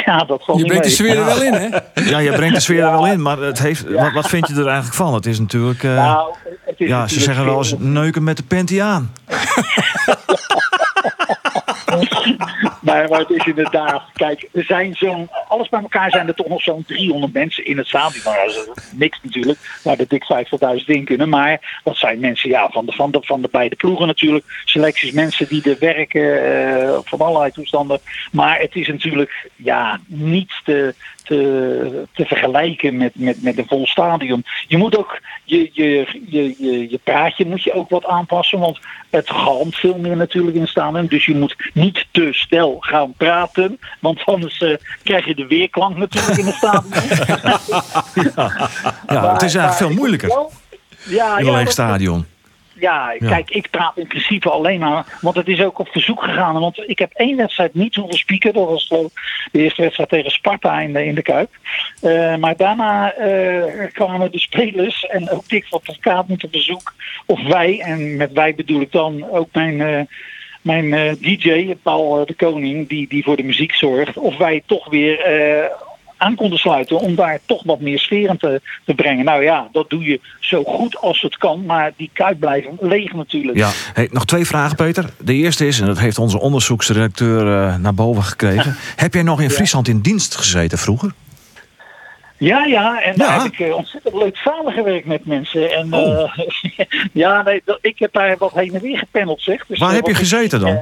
[0.05, 1.67] Ja, dat valt Je brengt de sfeer er wel in, hè?
[2.12, 4.53] Ja, je brengt de sfeer er wel in, maar het heeft, wat, wat vind je
[4.53, 5.13] er eigenlijk van?
[5.13, 5.84] Het is natuurlijk...
[5.84, 6.34] eh, Nou,
[6.65, 9.12] het is ja, ze zeggen wel eens neuken met de panty aan.
[12.81, 16.62] Maar, het is inderdaad, kijk, er zijn zo'n, alles bij elkaar zijn er toch nog
[16.62, 18.24] zo'n 300 mensen in het stadion.
[18.24, 18.51] Nou,
[18.91, 20.24] niks natuurlijk, waar de dik
[20.79, 21.29] 50.000 in kunnen.
[21.29, 24.46] Maar dat zijn mensen ja, van, de, van, de, van de beide ploegen natuurlijk.
[24.65, 28.00] Selecties, mensen die er werken, eh, van allerlei toestanden.
[28.31, 30.96] Maar het is natuurlijk ja, niet te,
[31.29, 34.44] te, te vergelijken met, met, met een vol stadion.
[34.68, 38.59] Je moet ook je, je, je, je, je praatje moet je ook wat aanpassen.
[38.59, 41.05] Want het galmt veel meer natuurlijk in het stadion.
[41.07, 43.79] Dus je moet niet te snel gaan praten.
[44.00, 46.94] Want anders eh, krijg je de weerklank natuurlijk in het stadion.
[49.07, 52.25] Ja, het is eigenlijk veel moeilijker Ja, in ja, een leeg dat- stadion.
[52.79, 53.27] Ja, Ja.
[53.27, 55.05] kijk, ik praat in principe alleen maar.
[55.22, 56.59] Want het is ook op verzoek gegaan.
[56.59, 58.53] Want ik heb één wedstrijd niet hoeven spieken.
[58.53, 59.09] Dat was ik
[59.51, 61.50] de eerste wedstrijd tegen Sparta in de, in de Kuip.
[62.01, 66.94] Eh, maar daarna eh, kwamen de spelers en ook Dick van Advocaat met een verzoek.
[67.25, 70.01] Of wij, en met wij bedoel ik dan ook mijn, eh,
[70.61, 74.18] mijn DJ, Paul de Koning, die, die voor de muziek zorgt.
[74.18, 75.20] Of wij toch weer
[76.20, 79.25] aan konden sluiten om daar toch wat meer sfeer te, te brengen.
[79.25, 81.66] Nou ja, dat doe je zo goed als het kan.
[81.66, 83.58] Maar die Kuip blijven leeg natuurlijk.
[83.58, 85.10] Ja, hey, nog twee vragen, Peter.
[85.18, 88.75] De eerste is, en dat heeft onze onderzoeksredacteur eh, naar boven gekregen.
[88.96, 91.12] Heb jij nog in Friesland in dienst gezeten vroeger?
[92.38, 93.18] Ja, ja, en Ja.
[93.27, 95.72] daar heb ik eh, ontzettend leuk samengewerkt met mensen.
[95.72, 96.20] En Oh.
[96.38, 99.66] eh, ja, nee, ik heb daar wat heen en weer gependeld, zeg.
[99.66, 100.79] Dus, Waar heb je ik- gezeten dan?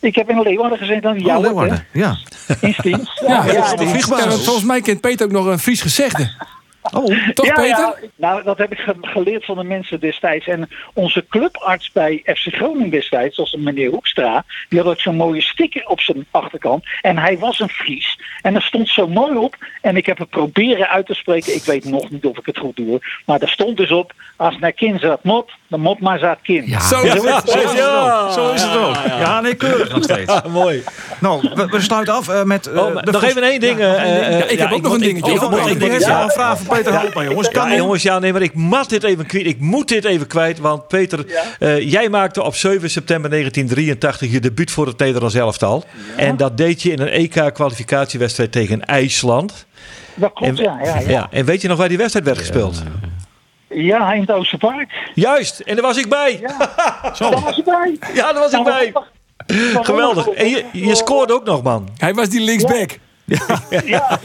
[0.00, 2.16] Eh, ik heb in Leeuwarden gezeten, dan Oh, jou ook, Leeuwarden, ja.
[2.46, 2.54] hè?
[2.66, 3.20] In Stiens.
[3.26, 3.86] Ja, ja, ja, ja.
[3.88, 4.24] vliegbasis.
[4.36, 6.30] Ja, volgens mij kent Peter ook nog een Fries gezegde.
[6.92, 7.68] Oh, Toch, Ja, Peter?
[7.68, 10.46] ja, nou, dat heb ik ge- geleerd van de mensen destijds.
[10.46, 15.40] En onze clubarts bij FC Groningen destijds, zoals meneer Hoekstra, die had ook zo'n mooie
[15.42, 16.84] sticker op zijn achterkant.
[17.02, 18.18] En hij was een Fries.
[18.42, 19.56] En er stond zo mooi op.
[19.82, 21.54] En ik heb het proberen uit te spreken.
[21.54, 23.00] Ik weet nog niet of ik het goed doe.
[23.26, 26.66] Maar daar stond dus op, als naar kind zat mot, dan mot maar zat kind.
[26.68, 26.80] Ja.
[26.80, 27.50] Zo Ja, is het.
[27.50, 28.30] zo is het ook.
[28.32, 28.94] Zo is het ook.
[29.06, 30.32] Ja, nee, keurig nog steeds.
[30.48, 30.82] Mooi.
[31.20, 32.66] Nou, we, we sluiten af eh, met...
[32.66, 33.78] eh, Oh, nog even één ding.
[33.78, 34.02] Ja,
[34.44, 35.32] ik heb ook nog moet- een dingetje.
[35.32, 35.80] ik- Oh, ik- oh, ik-
[36.69, 36.90] Ik ik- ja.
[36.90, 37.48] Peter Hoopman, jongens.
[37.48, 39.46] Kan Ja, jongens, ja, nee, maar ik mat dit even kwijt.
[39.46, 41.24] Ik moet dit even kwijt, want Peter,
[41.58, 45.84] eh, jij maakte op 7 september 1983 je debuut voor het Nederlands elftal.
[46.16, 49.66] En dat deed je in een EK-kwalificatiewedstrijd tegen IJsland.
[50.14, 50.78] Dat klopt, En, ja.
[50.84, 51.08] Ja, ja.
[51.08, 52.82] ja, en weet je nog waar die wedstrijd werd gespeeld?
[53.68, 55.10] ja, in het Oosterpark.
[55.14, 56.38] Juist, en daar was ik bij.
[56.40, 56.56] Ja,
[57.18, 57.98] Daar was je bij.
[58.14, 58.92] daar was ik bij.
[59.82, 60.28] Geweldig.
[60.28, 61.88] En je, je scoorde ook nog, man.
[61.96, 62.98] Hij was die linksback.
[63.24, 63.38] Ja,
[63.70, 64.18] Ja, ja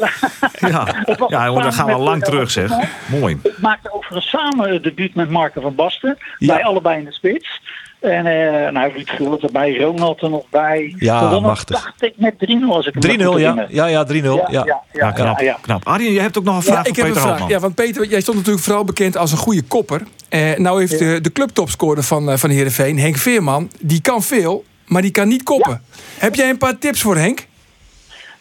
[0.71, 2.71] jongen, dan gaan we lang terug, zeg.
[3.05, 3.39] Mooi.
[3.43, 6.17] Ik maakte overigens samen het debuut met Marco van Basten.
[6.37, 6.53] Ja.
[6.53, 7.61] Bij allebei in de spits.
[7.99, 10.95] En eh nou, Ruud Gullit erbij, Ronald er nog bij.
[10.99, 11.81] Ja, Gewonnen, machtig.
[11.83, 13.65] dacht ik met 3-0 als ik me 3-0, goed ja.
[13.69, 14.11] Ja, ja, 3-0.
[14.11, 15.39] Ja, ja, ja, Ja, knap.
[15.39, 15.57] ja, ja.
[15.61, 15.87] knap.
[15.87, 17.37] Arjen, je hebt ook nog een vraag Ja, ik voor heb een Peter vraag.
[17.37, 17.49] Houtman.
[17.49, 20.01] Ja, want Peter, jij stond natuurlijk vooral bekend als een goede kopper.
[20.29, 24.63] Eh, nou heeft de, de clubtopscorer van, eh, van Heerenveen, Henk Veerman, die kan veel,
[24.85, 25.81] maar die kan niet koppen.
[26.17, 27.47] Heb jij een paar tips voor Henk?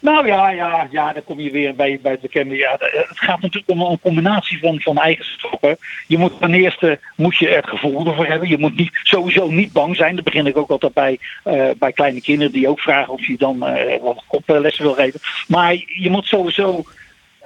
[0.04, 2.56] Nou ja, ja, ja, dan kom je weer bij, bij het bekende.
[2.56, 5.76] Ja, het gaat natuurlijk om een combinatie van, van eigenschappen.
[6.06, 8.48] Je moet ten eerste moet je er gevoel ervoor hebben.
[8.48, 10.14] Je moet niet, sowieso niet bang zijn.
[10.14, 13.36] Dat begin ik ook altijd bij, eh, bij kleine kinderen die ook vragen of je
[13.36, 15.20] dan eh, wat koplessen wil geven.
[15.48, 16.84] Maar je moet sowieso.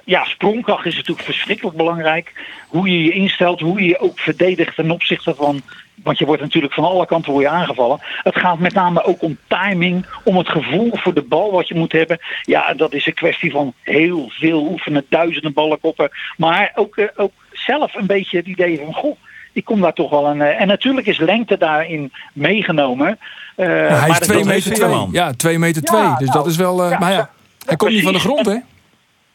[0.05, 2.33] Ja, sprongkracht is natuurlijk verschrikkelijk belangrijk.
[2.67, 5.61] Hoe je je instelt, hoe je je ook verdedigt ten opzichte van.
[6.03, 7.99] Want je wordt natuurlijk van alle kanten word je aangevallen.
[8.01, 11.75] Het gaat met name ook om timing, om het gevoel voor de bal wat je
[11.75, 12.19] moet hebben.
[12.43, 16.09] Ja, dat is een kwestie van heel veel oefenen, duizenden ballen koppen.
[16.37, 19.15] Maar ook, eh, ook zelf een beetje het idee van, goh,
[19.53, 20.41] ik kom daar toch wel een...
[20.41, 23.19] eh, en natuurlijk is lengte daarin meegenomen.
[23.55, 24.89] Eh, hij maar is dat 2 wil meter niet 2.
[24.91, 25.09] man.
[25.11, 26.01] Ja, 2 meter Ja, 2.
[26.17, 26.83] Dus nou, dat is wel.
[26.83, 27.29] eh, ja, maar ja,
[27.65, 28.55] hij komt niet van de grond, hè?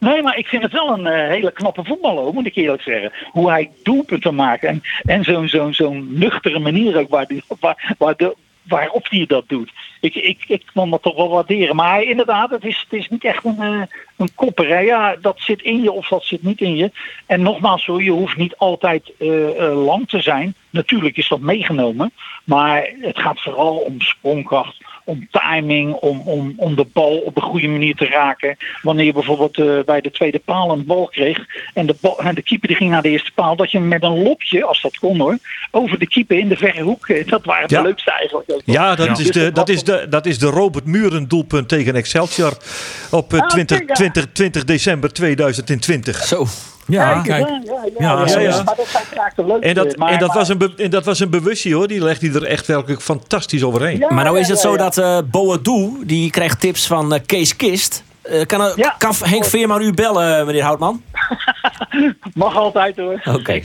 [0.04, 3.12] Nee, maar ik vind het wel een eh, hele knappe voetballer, moet ik eerlijk zeggen.
[3.30, 4.64] Hoe hij doelpunten maakt.
[4.64, 8.16] En, en zo'n zo'n zo'n nuchtere manier ook waar die, waar, waar
[8.64, 9.70] waarop hij dat doet.
[10.00, 11.76] Ik, ik, ik kan dat toch wel waarderen.
[11.76, 13.82] Maar inderdaad, het is, het is niet echt een, eh,
[14.16, 14.68] een kopper.
[14.68, 14.78] Hè.
[14.78, 16.90] Ja, dat zit in je of dat zit niet in je.
[17.26, 20.54] En nogmaals, zo, je hoeft niet altijd eh, eh, lang te zijn.
[20.70, 22.12] Natuurlijk is dat meegenomen.
[22.44, 27.42] Maar het gaat vooral om sprongkracht om timing, om, om, om de bal op een
[27.42, 28.56] goede manier te raken.
[28.82, 31.38] Wanneer je bijvoorbeeld eh, bij de tweede paal een bal kreeg
[31.74, 33.88] en de, bal, en de keeper die ging naar de eerste paal, dat je hem
[33.88, 35.38] met een lopje, als dat kon hoor,
[35.70, 37.76] over de keeper in de verre hoek, dat waren Ja.
[37.82, 38.52] de leukste eigenlijk.
[38.52, 38.62] ook.
[38.64, 39.12] Ja, dat, Ja.
[39.12, 42.56] Is Dus de, het dat, is de, dat is de Robert Muren doelpunt tegen Excelsior
[43.10, 43.94] op eh, Ah, 20, oké, ja.
[44.12, 46.24] 20, 20 december 2020.
[46.24, 46.46] Zo.
[46.86, 47.48] Ja, kijk.
[47.48, 48.56] Ja, ja, Ja, ja, zo ja, is ja.
[48.58, 48.64] het.
[48.66, 49.66] Maar dat zijn vaak de leukste.
[49.68, 51.88] En dat, maar, en, dat maar- was een be- en dat was een bewustzijn hoor,
[51.88, 53.98] die legt hij er echt werkelijk fantastisch overheen.
[53.98, 57.56] Ja, Maar nou is het zo dat eh Boadu, die krijgt tips van eh, Kees
[57.56, 58.02] Kist.
[58.22, 58.94] Eh, kan, Ja.
[58.98, 61.02] kan Henk Veerman u bellen, meneer Houtman?
[62.34, 63.20] Mag altijd hoor.
[63.24, 63.60] Oké.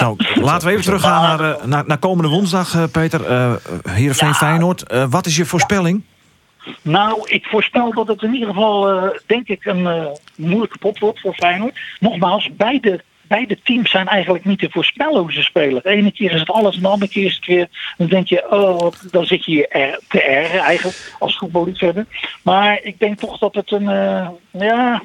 [0.00, 3.24] Nou, laten we even teruggaan naar, eh, naar, naar komende woensdag, eh, Peter.
[3.26, 3.52] Eh
[3.90, 4.34] Heerenveen Ja.
[4.34, 4.82] Feyenoord.
[4.88, 6.02] Eh, wat is je voorspelling?
[6.82, 10.98] Nou, ik voorspel dat het in ieder geval, eh, denk ik, een eh, moeilijke pot
[10.98, 11.78] wordt voor Feyenoord.
[12.00, 15.82] Nogmaals, beide, beide teams zijn eigenlijk niet te voorspellen hoe ze spelen.
[15.82, 17.68] De ene keer is het alles en de andere keer is het weer...
[17.96, 22.06] Dan denk je, oh, dan zit je er, te ergen eigenlijk als voetballiefhebber.
[22.42, 23.88] Maar ik denk toch dat het een...
[23.88, 25.02] eh, ja,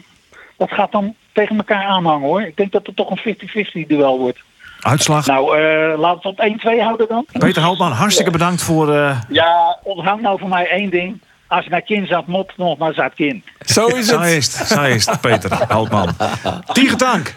[0.57, 2.41] dat gaat dan tegen elkaar aanhangen hoor.
[2.41, 3.35] Ik denk dat het toch een
[3.83, 4.39] 50-50 duel wordt.
[4.79, 5.25] Uitslag?
[5.27, 5.59] Nou,
[5.97, 7.25] laten we het op 1-2 houden dan.
[7.31, 8.93] Peter Houtman, hartstikke bedankt voor...
[9.29, 11.21] Ja, onthoud nou voor mij één ding.
[11.49, 13.43] Als je naar kind zat, mot nog maar zat kind.
[13.65, 14.29] Zo is Zo het.
[14.37, 16.09] is het, zo is het, Peter Houtman.
[16.73, 17.33] Tiegetank.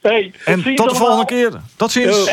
[0.00, 0.94] Hey, En tot de allemaal.
[0.96, 1.50] volgende keer.
[1.76, 2.30] Tot ziens.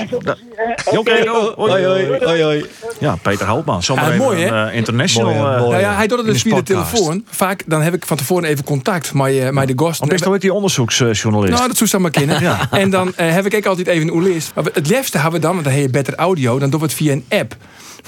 [0.86, 2.66] Oké, hoi, hoi.
[3.00, 3.84] Ja, Peter Houtman.
[3.84, 4.48] Zomaar Ja, even mooi, hè?
[4.48, 5.34] een, eh, international.
[5.34, 5.70] Mooi, eh, Mooi.
[5.72, 7.26] Nou ja, hij doet het dus de via de telefoon.
[7.30, 10.00] Vaak dan heb ik van tevoren even contact met, eh, met de gast.
[10.00, 11.54] Want meestal ook die onderzoeksjournalist.
[11.54, 12.42] Nou, dat zou ze maar kennen.
[12.48, 12.68] Ja.
[12.72, 14.42] En dan eh, heb ik ook altijd even een.
[14.56, 16.86] Maar het liefste hebben we dan, want dan heb je beter audio, dan doen we
[16.86, 17.56] het via een app.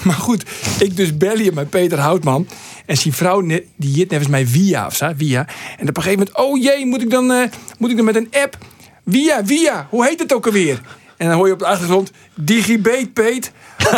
[0.04, 0.44] Maar goed,
[0.78, 2.48] ik dus bel je met Peter Houtman.
[2.86, 5.46] En zijn vrouw, die jit nevens mij via of zo, via.
[5.78, 8.16] En op een gegeven moment, oh jee, moet ik dan, eh, moet ik dan met
[8.16, 8.58] een app?
[9.06, 10.80] Via, via, hoe heet het ook alweer?
[11.16, 13.52] En dan hoor je op de achtergrond, Digibate, Peet.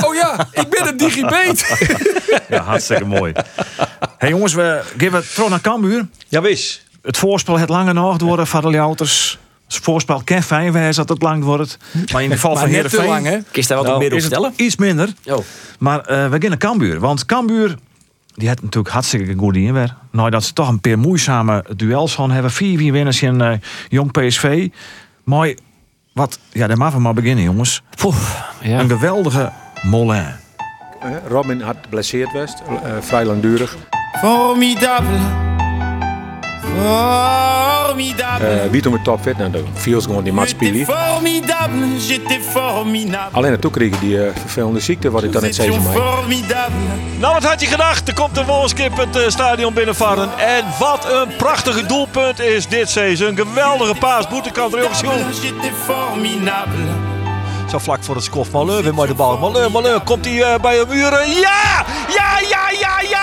[0.05, 1.65] Oh ja, ik ben een Digibate.
[2.49, 3.33] Ja, hartstikke mooi.
[4.19, 6.09] hey jongens, we geven terug naar Cambuur.
[6.29, 6.87] Ja, wis.
[7.03, 9.39] Het voorspel het lange nog door van de Ljouters.
[9.79, 11.77] Voorspel kan fijn wezen dat het lang wordt.
[12.13, 13.31] Maar in het geval maar van te lang, hè?
[13.31, 14.53] Heerenveen Kun je daar wat Nou, is het vertellen?
[14.57, 15.13] iets minder.
[15.25, 15.39] Oh.
[15.79, 17.01] Maar eh, we gaan Cambuur.
[17.01, 17.77] Want Cambuur,
[18.35, 19.97] die had natuurlijk hartstikke goed in weer.
[20.11, 22.53] Nou, dat ze toch een paar moeizame duels van hebben.
[22.53, 23.53] 4-4 winners in eh,
[23.89, 24.69] Jong PSV.
[25.25, 25.57] Mooi.
[26.13, 27.83] Wat, ja, daar maken we maar beginnen, jongens.
[28.61, 28.81] Ja.
[28.81, 30.27] Een geweldige Mollin.
[31.03, 33.77] Eh, Robin had geblesseerd geweest, eh, vrij langdurig.
[34.21, 35.52] Formidable.
[36.73, 38.47] Formidable.
[38.49, 40.87] Eh wie toen met topfit, nou, de viel ze gewoon die mat J'étais spelen.
[40.87, 43.29] formidable, j'étais formidable.
[43.33, 46.75] Alleen naartoe kreeg die eh, vervelende ziekte, wat ik dan net zei formidables.
[47.19, 48.09] Nou, wat had je gedacht?
[48.09, 50.39] Er komt een wolskip het eh, stadion binnenvaren.
[50.39, 53.29] En wat een prachtige doelpunt is dit seizoen.
[53.29, 54.29] Een geweldige paas.
[54.29, 55.41] Boetekant, jongens.
[55.41, 57.11] J'étais formidable.
[57.71, 58.51] Zo vlak voor het skof.
[58.51, 59.39] Malheur weer mooi de bal.
[59.39, 60.01] Malheur, Malheur.
[60.01, 61.31] Komt hij bij een muren?
[61.31, 61.85] Ja!
[62.09, 63.22] Ja, ja, ja, ja!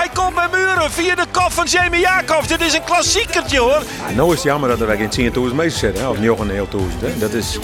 [0.00, 2.48] Hij komt bij muren via de kop van Jamie Jacobs.
[2.48, 3.82] Dit is een klassiekertje, hoor.
[4.08, 6.68] Ja, nou is het jammer dat er geen 10.000 meter zitten, of nog een heel
[6.70, 7.00] duizend.
[7.00, 7.18] hè.
[7.18, 7.58] Dat is,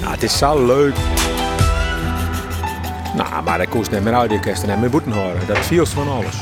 [0.00, 0.94] ja, het is zo leuk.
[3.16, 5.46] Nou, maar hij koest net meer audioorkesten en meer boeten horen.
[5.46, 6.34] Dat viel van alles.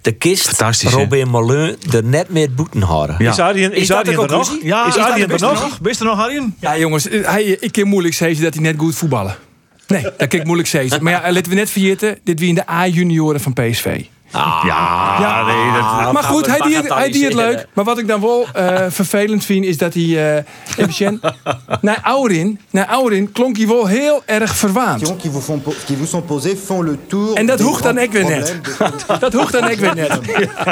[0.00, 0.62] De kist?
[0.82, 3.16] Robin Malin er net meer boeten houden.
[3.18, 3.30] Ja.
[3.30, 4.56] Is Arjen, is Is dat Arjen er nog?
[4.62, 5.80] Ja, is dat Arjen er nog?
[5.80, 6.56] Best er nog, Arjen?
[6.60, 9.36] Ja, jongens, eh, hij, ik kan moeilijk zeggen dat hij net goed voetballen.
[9.86, 11.02] Nee, dat kan ik moeilijk zeggen.
[11.02, 14.04] Maar ja, laten we net vergeten, dit wie in de A-junioren van PSV.
[14.34, 15.44] Ja, Ja.
[15.46, 17.66] nee, dat, maar goed, hij deed, hij deed het leuk.
[17.72, 20.36] Maar wat ik dan wel eh, vervelend vind, is dat hij...
[20.36, 20.42] eh
[20.76, 21.20] even
[21.80, 25.00] naar Aurin, naar Aurin klonk hij wel heel erg verwaand.
[27.34, 28.60] En dat hoeft dan ik weer net.
[29.20, 30.18] Dat hoeft dan ik weer net.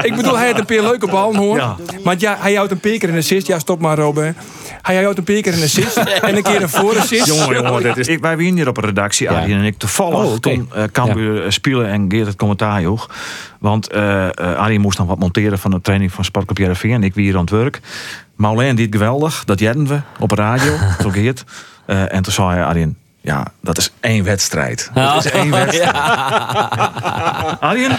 [0.03, 1.57] Ik bedoel, hij had een paar leuke ballen hoor.
[1.57, 1.77] Ja.
[2.05, 3.47] Want ja, hij houdt een paar keer een assist.
[3.47, 4.35] Ja, stop maar Robin.
[4.83, 5.97] Hij houdt een paar keer een assist.
[5.97, 7.27] En een keer een voorassist.
[7.27, 8.07] Jongen, jongen, dat is...
[8.09, 9.79] Ik, wij hier op een redactie, Arjen en ik.
[9.79, 10.41] Toevallig Oh, oké.
[10.41, 13.09] toen uh, Cambuur spelen en Geert het commentaar joeg.
[13.63, 16.85] Want eh eh, Arjen moest dan wat monteren van de training van Sportclub JRV.
[16.85, 17.81] En ik wie hier aan het werk.
[18.37, 19.45] Maulijn deed geweldig.
[19.45, 20.77] Dat jedden we op de radio.
[20.99, 21.45] toen Geert.
[21.87, 22.97] Eh, en toen zei Arjen...
[23.21, 24.91] Ja, dat is één wedstrijd.
[24.95, 25.93] Dat is één wedstrijd.
[27.61, 27.97] Arjen?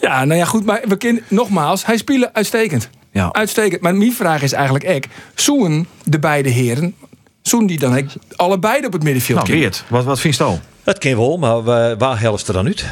[0.00, 0.64] Ja, nou ja, goed.
[0.64, 2.88] Maar we kennen, nogmaals, hij speelde uitstekend.
[3.12, 3.28] Ja.
[3.32, 3.80] Uitstekend.
[3.80, 5.08] Maar mijn vraag is eigenlijk ek.
[5.34, 6.94] Zoen de beide heren...
[7.42, 9.72] Zoen die dan allebei op het middenveld Nou, kunnen?
[9.72, 10.56] Geert, wat, wat vind je?
[10.84, 12.84] Dat kan wel, maar wa- waar helft er dan uit?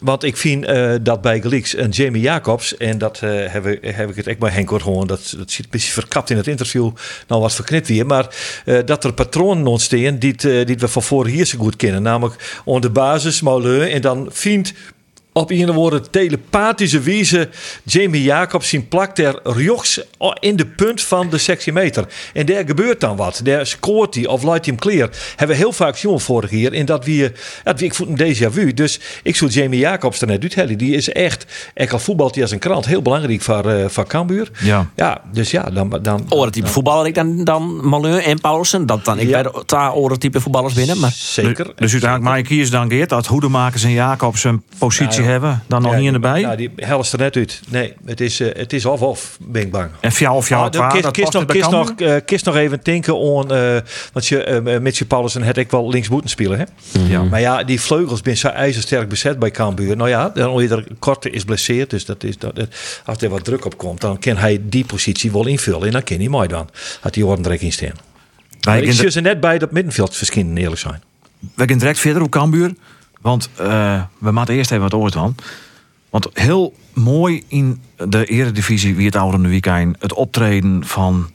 [0.00, 3.94] Want ik vind eh, dat bij Gleeks en Jamie Jacobs, en dat eh, heb, ik,
[3.94, 6.46] heb ik het echt bij Henk gewoon, dat, dat zit een beetje verkapt in het
[6.46, 6.90] interview,
[7.26, 8.34] nou was verknipt weer, maar
[8.64, 12.02] eh, dat er patronen ontstaan die, die we van vorig jaar zo goed kennen.
[12.02, 14.74] Namelijk onder de basis, Mauleu, en dan vindt
[15.38, 17.48] op een woorden telepathische wijze
[17.84, 20.00] Jamie Jacobs zien plakt der rjochts
[20.40, 22.06] in de punt van de sectiemeter.
[22.32, 23.40] En daar gebeurt dan wat.
[23.44, 25.10] Daar scoort hij of laat hij hem clear.
[25.36, 26.72] Hebben we heel vaak zien vorig jaar.
[26.72, 27.32] En dat wie,
[27.64, 28.74] ja, ik voel een déjà vu.
[28.74, 30.78] Dus ik zou Jamie Jacobs er net uithellen.
[30.78, 32.86] Die is echt, ik al voetbalt hij als een krant.
[32.86, 34.50] Heel belangrijk voor, eh voor Cambuur.
[34.62, 34.90] Ja.
[34.96, 35.98] Ja, dus ja, dan...
[36.02, 38.86] dan Oren type voetballer ik dan, dan Malin en Paulsen.
[38.86, 39.42] Dat dan ik Ja.
[39.42, 40.98] bij de ta oren type voetballers binnen.
[40.98, 41.64] Maar Zeker.
[41.74, 45.62] Dus uiteindelijk maar kies dan Geert dat Hoedemakers en Jacobs een positie hebben.
[45.66, 46.40] Dan nog Ja, hier erbij.
[46.42, 47.60] Nou, die helft er net uit.
[47.68, 49.90] Nee, het is, eh, het is of-of, ben ik bang.
[50.00, 53.14] en fjouw of jouw Ah, kist, kist, nog, kist, nog, eh, kist nog even denken
[53.14, 53.52] aan.
[53.52, 53.76] eh
[54.12, 56.58] want je, eh Mitchell Paulsen had ik wel links moeten spelen.
[56.58, 56.64] Hè?
[57.08, 57.22] Ja.
[57.22, 59.96] Maar ja, die vleugels zijn zo ijzersterk bezet bij Cambuur.
[59.96, 61.90] Nou ja, dan ieder korte is blesseerd.
[61.90, 62.52] Dus dat is, dat,
[63.04, 65.86] als er wat druk op komt, dan kan hij die positie wel invullen.
[65.86, 66.68] En dan kan hij mooi dan.
[67.00, 67.92] Had hij ordentlich in staan.
[68.66, 71.02] Maar ik zie ze net bij dat middenveld verschijnen, eerlijk zijn.
[71.54, 72.72] we gaan direct verder op Cambuur.
[73.20, 75.34] Want eh, we moeten eerst even wat oort van.
[76.10, 81.30] Want heel mooi in de eredivisie, wie het oude de weekend, het optreden van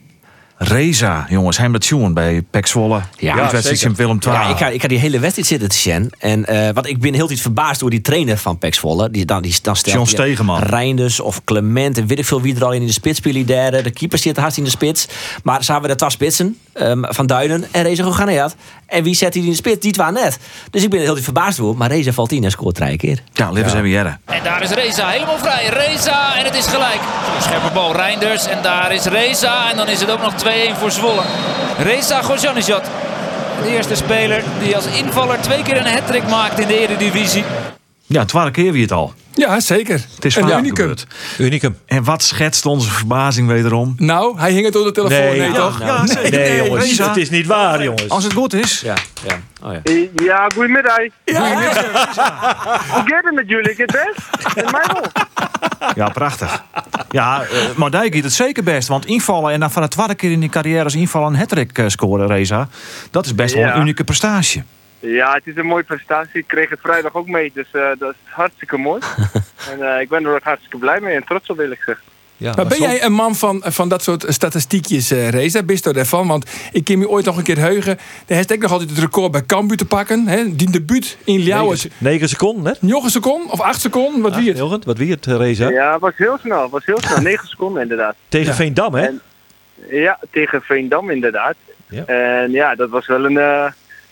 [0.64, 1.56] Reza, jongens.
[1.58, 3.00] Hij met Sjoen bij Pek Zwolle.
[3.16, 4.34] Ja, Ja, wedstrijd in Willem II.
[4.34, 6.12] Ja, ik ga, ik ga die hele wedstrijd zitten te zien.
[6.18, 9.10] En eh, wat ik ben heel iets verbaasd door die trainer van Pek Zwolle.
[9.10, 10.62] Die dan, die dan stelt John Stegeman.
[10.62, 13.46] Reinders of Clement en weet ik veel wie er al in de spits spelen.
[13.46, 13.82] Derde.
[13.82, 15.06] De keeper zit hard in de spits.
[15.42, 18.54] Maar zagen we de twee spitsen ehm, van Duinen en Reza Goganeat.
[18.86, 19.80] En wie zet hij in de spits?
[19.80, 20.38] Die twee net.
[20.70, 21.76] Dus ik ben heel iets verbaasd door.
[21.76, 23.22] Maar Reza valt in en scoort drie keer.
[23.32, 24.20] Ja, Lippers hebben jaren.
[24.24, 25.66] En daar is Reza helemaal vrij.
[25.68, 27.00] Reza en het is gelijk.
[27.40, 29.70] Scherpe bal Reinders en daar is Reza.
[29.70, 31.22] En dan is het ook nog 2-1 voor Zwolle.
[31.78, 32.84] Reza Gojanijad.
[33.62, 37.44] De eerste speler die als invaller twee keer een hat maakt in de Eredivisie.
[38.06, 39.14] Ja, twaalf keer wie het al.
[39.32, 40.00] Ja, zeker.
[40.14, 40.76] Het is een vaak unicum.
[40.76, 41.06] gebeurd.
[41.38, 41.78] Unicum.
[41.86, 43.94] En wat schetst onze verbazing wederom?
[43.98, 45.18] Nou, hij hing het door de telefoon.
[45.18, 45.80] Nee, Nee, toch?
[45.80, 46.30] Ja, zeker.
[46.30, 47.08] Nee, jongens, Reza.
[47.08, 48.08] het is niet waar, jongens.
[48.08, 48.80] Als het goed is.
[48.80, 48.94] Ja,
[49.26, 49.38] ja.
[49.62, 49.80] Oh, ja.
[50.24, 50.96] Ja, goedemiddag.
[50.96, 51.10] Hoe
[53.06, 53.74] gaat het met jullie?
[53.74, 54.54] Gaat het best?
[54.56, 55.02] Met mij wel.
[55.94, 56.62] Ja, prachtig.
[57.14, 58.88] Ja, eh maar Dijk het zeker best.
[58.88, 61.78] Want invallen en dan van de tweede keer in die carrière als invallen een hat-trick
[61.78, 62.68] eh, scoren, Reza.
[63.10, 64.62] Dat is best wel een unieke prestatie.
[65.00, 66.40] Ja, het is een mooie prestatie.
[66.40, 69.00] Ik kreeg het vrijdag ook mee, dus eh, dat is hartstikke mooi.
[69.70, 72.02] en ik ben er ook hartstikke blij mee en trots op, eerlijk gezegd.
[72.36, 75.62] Ja, Maar ben jij een man van, van dat soort statistiekjes, eh Reza?
[75.62, 76.26] Bist daarvan?
[76.26, 77.98] Want ik kan me ooit nog een keer heugen.
[78.26, 80.26] De heeft ik nog altijd het record bij Cambuur te pakken.
[80.26, 80.54] Hè?
[80.56, 81.82] Die debuut in Ljouwers.
[81.82, 82.86] 9, 9 seconden, hè?
[82.86, 84.20] 9 seconden of 8 seconden?
[84.22, 84.56] Wat wie het?
[84.56, 84.84] Heel goed.
[84.84, 85.68] Wat wie het, Reza?
[85.68, 86.62] Ja, het was heel snel.
[86.62, 87.20] Het was heel snel.
[87.20, 88.14] 9 seconden inderdaad.
[88.28, 88.54] Tegen Ja.
[88.54, 89.06] Veendam, hè?
[89.06, 89.20] En-
[89.90, 91.54] Ja, tegen Veendam inderdaad.
[91.88, 92.04] Ja.
[92.04, 93.64] En ja, dat was wel een eh,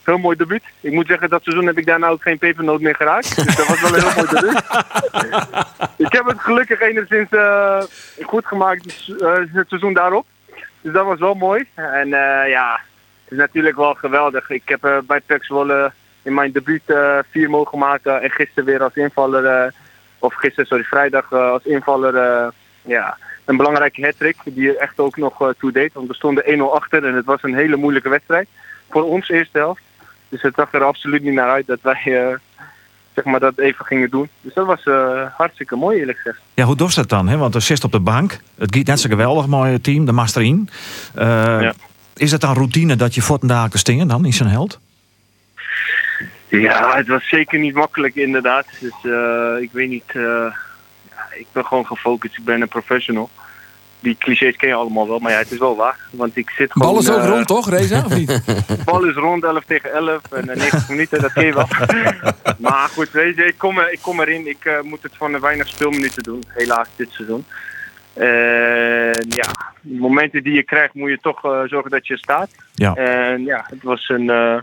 [0.07, 0.63] heel mooi debuut.
[0.81, 3.45] Ik moet zeggen, dat seizoen heb ik daarna ook geen pepernoot meer geraakt.
[3.45, 4.63] Dus dat was wel een heel mooi debuut.
[6.07, 7.83] ik heb het gelukkig enigszins eh,
[8.23, 10.27] goed gemaakt dus, eh, het seizoen daarop.
[10.81, 11.65] Dus dat was wel mooi.
[11.75, 12.81] En eh, ja,
[13.25, 14.51] het is natuurlijk wel geweldig.
[14.51, 18.23] Ik heb bij PEC Zwolle in mijn debuut eh, vier mogen maken.
[18.23, 19.75] En gisteren weer als invaller,
[20.19, 25.55] of gisteren, sorry, vrijdag als invaller, ja, een belangrijke hat die er echt ook nog
[25.59, 25.93] toe deed.
[25.93, 28.49] Want we stonden 1-0 achter en het was een hele moeilijke wedstrijd.
[28.91, 29.83] Voor ons eerste helft.
[30.33, 32.37] Dus het zag er absoluut niet naar uit dat wij eh,
[33.15, 34.29] zeg maar dat even gingen doen.
[34.41, 36.41] Dus dat was eh, hartstikke mooi eerlijk gezegd.
[36.55, 37.29] Ja, hoe doet dat dan?
[37.29, 37.37] Hè?
[37.37, 38.39] Want er zit op de bank.
[38.59, 40.69] Het gaat net zo geweldig mooi team, de Masterin.
[41.15, 41.73] Ja.
[42.15, 43.21] Is het dan routine dat je
[43.71, 44.81] te stingen dan in zijn held?
[46.49, 48.67] Ja, het was zeker niet makkelijk inderdaad.
[48.81, 48.95] Dus
[49.61, 50.13] ik weet niet.
[50.13, 50.55] ja,
[51.35, 52.39] ik ben gewoon gefocust.
[52.39, 53.31] Ik ben een professional.
[54.03, 55.99] Die clichés ken je allemaal wel, maar ja, het is wel waar.
[56.11, 56.93] Want ik zit gewoon...
[56.93, 58.05] Bal is ook eh, rond, toch, Reza?
[58.05, 58.43] Of niet?
[58.85, 61.69] bal is rond, 11 tegen 11 en eh, 90 minuten, dat ken je wel.
[62.69, 64.49] maar goed, weet je, ik kom, ik kom erin.
[64.49, 67.45] Ik eh, moet het van de weinig speelminuten doen, helaas dit seizoen.
[68.15, 72.51] En ja, de momenten die je krijgt moet je toch eh, zorgen dat je staat.
[72.75, 72.95] Ja.
[72.95, 74.57] En ja, het was een eh,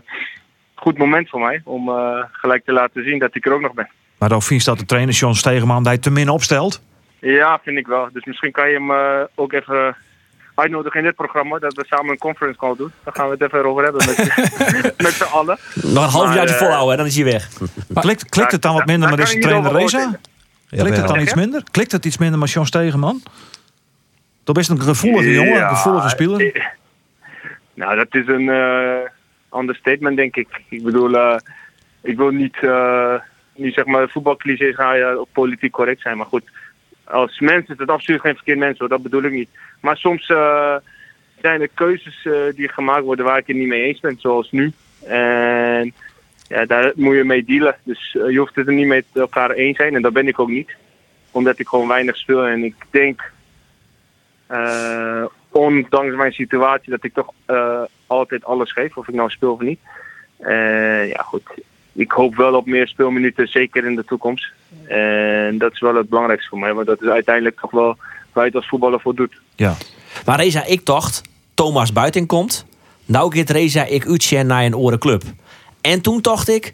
[0.74, 3.74] goed moment voor mij om eh, gelijk te laten zien dat ik er ook nog
[3.74, 3.88] ben.
[4.18, 6.82] Maar je dat de trainer John Stegeman die te min opstelt?
[7.20, 8.08] Ja, vind ik wel.
[8.12, 9.96] Dus misschien kan je hem eh, ook even
[10.54, 12.92] uitnodigen in dit programma, dat we samen een conference call doen.
[13.04, 14.16] Dan gaan we het even erover hebben met,
[15.06, 15.58] met z'n allen.
[15.74, 17.48] Nog een half Maar, jaartje eh, volhouden, hè, dan is hij weg.
[17.94, 20.18] Klikt, klikt het dan wat minder daar met deze trainer over Reza?
[20.70, 21.62] Klikt het dan iets minder?
[21.70, 23.22] Klikt het iets minder met John Stegeman?
[24.44, 26.54] Toch best een gevoelige jongen, een gevoelige speler.
[26.54, 26.64] eh,
[27.74, 30.48] Nou, dat is een eh understatement, denk ik.
[30.68, 31.36] Ik bedoel, eh,
[32.02, 33.14] ik wil niet, eh
[33.54, 36.16] niet zeg maar voetbalclichés gaan ja, op politiek correct zijn.
[36.16, 36.50] Maar goed,
[37.10, 39.48] als mens is het absoluut geen verkeerd mens hoor, dat bedoel ik niet.
[39.80, 40.76] Maar soms eh,
[41.40, 44.50] zijn er keuzes eh, die gemaakt worden waar ik het niet mee eens ben, zoals
[44.50, 44.72] nu.
[45.06, 45.94] En
[46.48, 47.76] ja, daar moet je mee dealen.
[47.82, 50.38] Dus eh, je hoeft het er niet met elkaar eens zijn en dat ben ik
[50.38, 50.76] ook niet.
[51.30, 53.32] Omdat ik gewoon weinig speel en ik denk
[55.50, 57.32] ondanks mijn situatie dat ik toch
[58.06, 59.80] altijd alles geef, of ik nou speel of niet.
[61.12, 61.42] Ja, goed.
[61.92, 64.52] Ik hoop wel op meer speelminuten, zeker in de toekomst.
[64.86, 67.96] En dat is wel het belangrijkste voor mij, want dat is uiteindelijk toch wel
[68.32, 69.40] waar je het als voetballer voor doet.
[69.56, 69.76] Ja.
[70.24, 71.22] Maar Reza, ik dacht,
[71.54, 72.66] Thomas buiten komt.
[73.04, 75.22] Nou gaat Reza ik uitzien naar een orenclub.
[75.80, 76.72] En toen dacht ik,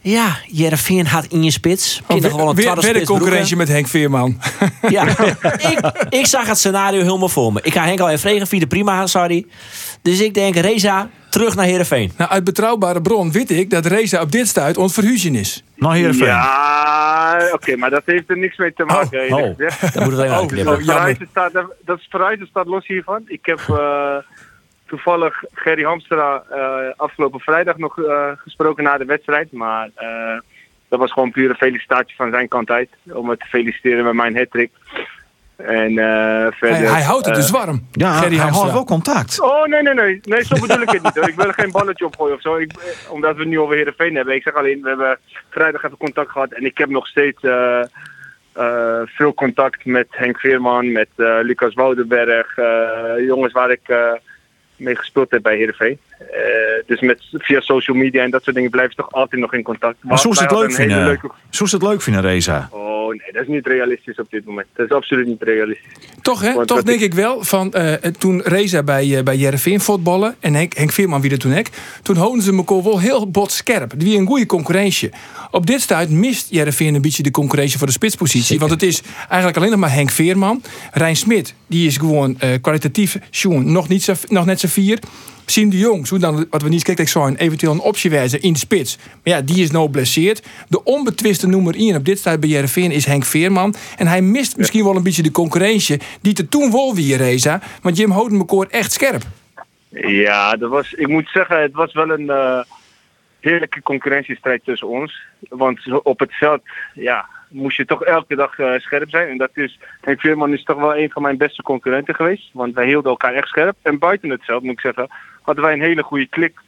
[0.00, 2.00] ja, Jereveen had in je spits.
[2.08, 4.40] Oh, er gewoon een weer, tweede weer de concurrentie met Henk Veerman.
[4.88, 5.08] Ja,
[5.70, 7.60] ik, ik zag het scenario helemaal voor me.
[7.62, 9.46] Ik ga Henk al even vregen, via de prima, sorry.
[10.02, 12.12] Dus ik denk, Reza, terug naar Heerenveen.
[12.18, 15.64] Nou, uit betrouwbare bron weet ik dat Reza op dit stuit ontverhuizen is.
[15.76, 16.26] Naar Heerenveen.
[16.26, 19.18] Ja, oké, maar dat heeft er niks mee te maken.
[19.20, 19.92] Oh, eerlijk oh.
[19.94, 20.74] Dat moet het even Oh, uitknippen.
[20.74, 21.52] dat verhuizen staat,
[21.84, 23.22] dat verhuizen staat los hiervan.
[23.26, 24.16] Ik heb eh,
[24.86, 29.52] toevallig Gerry Hamstra eh, afgelopen vrijdag nog eh, gesproken na de wedstrijd.
[29.52, 30.38] Maar eh,
[30.88, 32.88] dat was gewoon pure felicitatie van zijn kant uit.
[33.12, 34.70] Om me te feliciteren met mijn hat-trick.
[35.56, 36.76] En eh, verder...
[36.76, 37.86] Hij, hij houdt het eh, dus warm.
[37.92, 39.40] Ja, Gerry hij houdt wel contact.
[39.40, 40.20] Oh, nee, nee, nee.
[40.22, 41.14] Nee, zo bedoel ik het niet.
[41.16, 41.28] Hoor.
[41.28, 42.56] Ik wil er geen balletje opgooien of zo.
[42.56, 44.34] Ik, eh, omdat we het nu over Heerenveen hebben.
[44.34, 45.18] Ik zeg alleen, we hebben
[45.50, 46.52] vrijdag even contact gehad.
[46.52, 47.80] En ik heb nog steeds eh,
[48.52, 52.56] eh, veel contact met Henk Veerman, met eh, Lucas Woudenberg.
[52.58, 53.98] eh, jongens waar ik eh,
[54.76, 55.98] mee gespeeld heb bij Heerenveen.
[56.18, 56.26] Eh,
[56.86, 59.62] dus met, via social media en dat soort dingen blijf je toch altijd nog in
[59.62, 59.96] contact.
[60.00, 61.04] Maar zo is het leuk vinden.
[61.04, 62.68] leuke- Zo is het leuk vinden, Reza.
[62.70, 64.66] Oh nee, dat is niet realistisch op dit moment.
[64.76, 65.92] Dat is absoluut niet realistisch.
[66.22, 66.52] Toch, hè?
[66.54, 70.34] Want Toch denk ik- ik wel van eh, toen Reza bij, eh bij Jereveen voetballen
[70.40, 71.68] en Henk, Henk Veerman wie er toen hek,
[72.02, 73.92] toen houden ze elkaar wel heel bot scherp.
[73.96, 75.10] Die een goede concurrentie.
[75.50, 78.58] Op dit stuit mist Jereveen een beetje de concurrentie voor de spitspositie.
[78.58, 80.62] Want het is eigenlijk alleen nog maar Henk Veerman.
[80.92, 84.98] Rijn Smit, die is gewoon eh, kwalitatief Sjoen, nog, niet zo, nog net zo vier.
[85.46, 88.58] Siem de Jong, dan, wat we niet kijken zijn, eventueel een optie wijzen in de
[88.58, 88.96] spits.
[88.96, 90.46] Maar ja, die is nou blesseerd.
[90.68, 93.74] De onbetwiste nummer 1 op dit stuit bij Jereveen is Henk Veerman.
[93.96, 97.60] En hij mist misschien wel een beetje de concurrentie die te toen wol wie Reza.
[97.82, 99.22] Want Jim houdt elkaar echt scherp.
[100.00, 102.60] Ja, dat was, ik moet zeggen, het was wel een eh,
[103.40, 105.22] heerlijke concurrentiestrijd tussen ons.
[105.48, 106.62] Want op het veld
[106.94, 109.28] ja, moest je toch elke dag eh, scherp zijn.
[109.28, 112.50] En dat is, Henk Veerman is toch wel een van mijn beste concurrenten geweest.
[112.52, 113.76] Want wij hielden elkaar echt scherp.
[113.82, 115.08] En buiten het veld, moet ik zeggen,
[115.42, 116.58] hadden wij een hele goede klik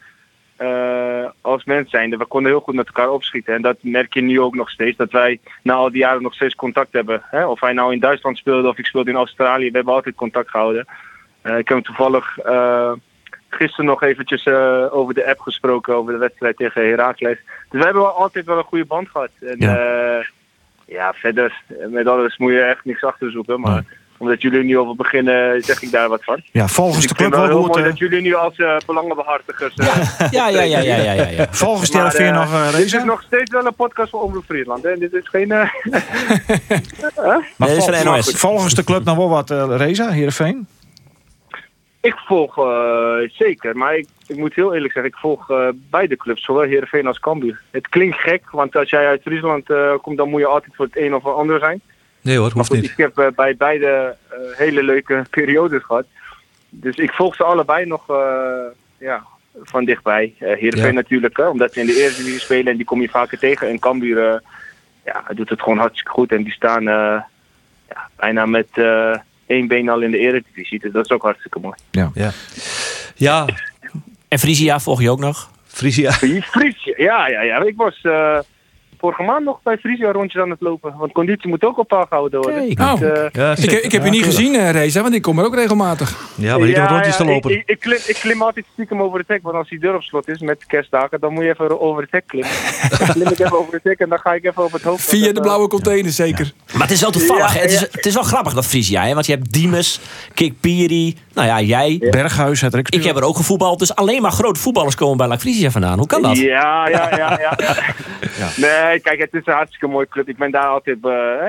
[0.56, 2.16] eh, als mens zijnde.
[2.16, 3.54] We konden heel goed met elkaar opschieten.
[3.54, 4.96] En dat merk je nu ook nog steeds.
[4.96, 7.22] Dat wij na al die jaren nog steeds contact hebben.
[7.30, 7.46] Hè?
[7.46, 9.70] Of hij nou in Duitsland speelde of ik speelde in Australië.
[9.70, 10.86] We hebben altijd contact gehouden.
[11.42, 12.38] Eh, ik heb hem toevallig
[13.48, 14.48] gisteren nog eventjes
[14.90, 15.94] over de app gesproken.
[15.94, 17.38] Over de wedstrijd tegen Heracles.
[17.44, 19.30] Dus we hebben wel altijd wel een goede band gehad.
[19.40, 19.74] En, Ja.
[19.74, 20.24] ja.
[20.86, 23.60] Ja, verder eh, met alles moet je echt niks achterzoeken.
[23.60, 23.84] Maar
[24.18, 26.40] omdat jullie nu over beginnen, zeg ik daar wat van.
[26.52, 27.66] Ja, volgens Dus de ik vind club wel goed.
[27.68, 29.74] mooi eh, dat jullie nu als eh, belangenbehartigers...
[29.74, 29.86] eh,
[30.30, 31.28] Ja, ja, ja, ja, ja, ja.
[31.28, 31.46] ja.
[31.64, 33.04] Volgens Heerenveen eh, nog, eh, Dit is Reza?
[33.04, 34.82] nog steeds wel een podcast voor Omroep Friesland.
[34.82, 34.96] Hè?
[34.96, 35.48] Dit is geen...
[37.56, 40.66] Maar Nee, is de vol- volgens de club nog wel wat, Reza, Heerenveen?
[42.06, 46.16] Ik volg eh, zeker, maar ik, ik moet heel eerlijk zeggen, ik volg eh, beide
[46.16, 47.60] clubs, zowel Heerenveen als Cambuur.
[47.70, 50.84] Het klinkt gek, want als jij uit Friesland eh, komt, dan moet je altijd voor
[50.84, 51.80] het een of het ander zijn.
[52.20, 52.90] Nee hoor, hoeft goed, niet.
[52.90, 54.16] ik heb bij beide
[54.56, 56.06] hele leuke periodes gehad.
[56.68, 58.06] Dus ik volg ze allebei nog
[58.98, 59.24] ja,
[59.62, 60.34] van dichtbij.
[60.38, 60.92] Eh Heerenveen Ja.
[60.92, 63.68] natuurlijk, hè, omdat ze in de eerste divisie spelen en die kom je vaker tegen.
[63.68, 64.42] En Cambuur
[65.04, 68.68] ja, doet het gewoon hartstikke goed en die staan ja, bijna met
[69.46, 70.78] één been al in de eredivisie.
[70.78, 71.74] Dus dat is ook hartstikke mooi.
[71.90, 72.10] Ja.
[73.14, 73.46] Ja,
[74.28, 75.50] En Frisia volg je ook nog?
[75.66, 76.12] Frisia.
[76.12, 77.62] Frisia, ja, ja, ja.
[77.64, 78.38] Ik was eh,
[78.98, 80.94] vorige maand nog bij Frisia rondjes aan het lopen.
[80.96, 82.74] Want conditie moet ook op peil gehouden worden.
[82.74, 82.98] Kijk.
[82.98, 83.16] Dus, Oh.
[83.16, 85.54] eh, Ja, Ik, ik heb je niet gezien, eh, Reza, want ik kom er ook
[85.54, 86.16] regelmatig.
[86.34, 87.50] Ja, maar hier doen rondjes te ik- lopen.
[87.50, 90.02] Ik, ik, klim, ik klim altijd stiekem over het hek, want als die deur op
[90.02, 92.50] slot is met kerstdagen, dan moet je even over het hek klimmen.
[92.98, 95.04] dan klim ik even over het hek en dan ga ik even over het hoofd.
[95.04, 96.52] Via de eh, blauwe container, zeker.
[96.72, 97.54] Maar het is wel toevallig.
[97.54, 97.60] Ja?
[97.60, 97.86] Het, is, ja.
[97.90, 99.04] het is wel grappig dat Frisia.
[99.04, 99.14] Hè?
[99.14, 100.00] Want je hebt Diemes,
[100.34, 101.16] Kik Piri.
[101.34, 102.06] Nou ja, jij.
[102.10, 103.78] Berghuis, het Ik heb er ook gevoetbald.
[103.78, 105.98] Dus alleen maar grote voetballers komen bij La Frisia vandaan.
[105.98, 106.36] Hoe kan dat?
[106.36, 107.58] Ja, ja, ja, ja.
[108.38, 108.48] ja.
[109.02, 110.28] Kijk, het is een hartstikke mooie club.
[110.28, 110.96] Ik ben daar altijd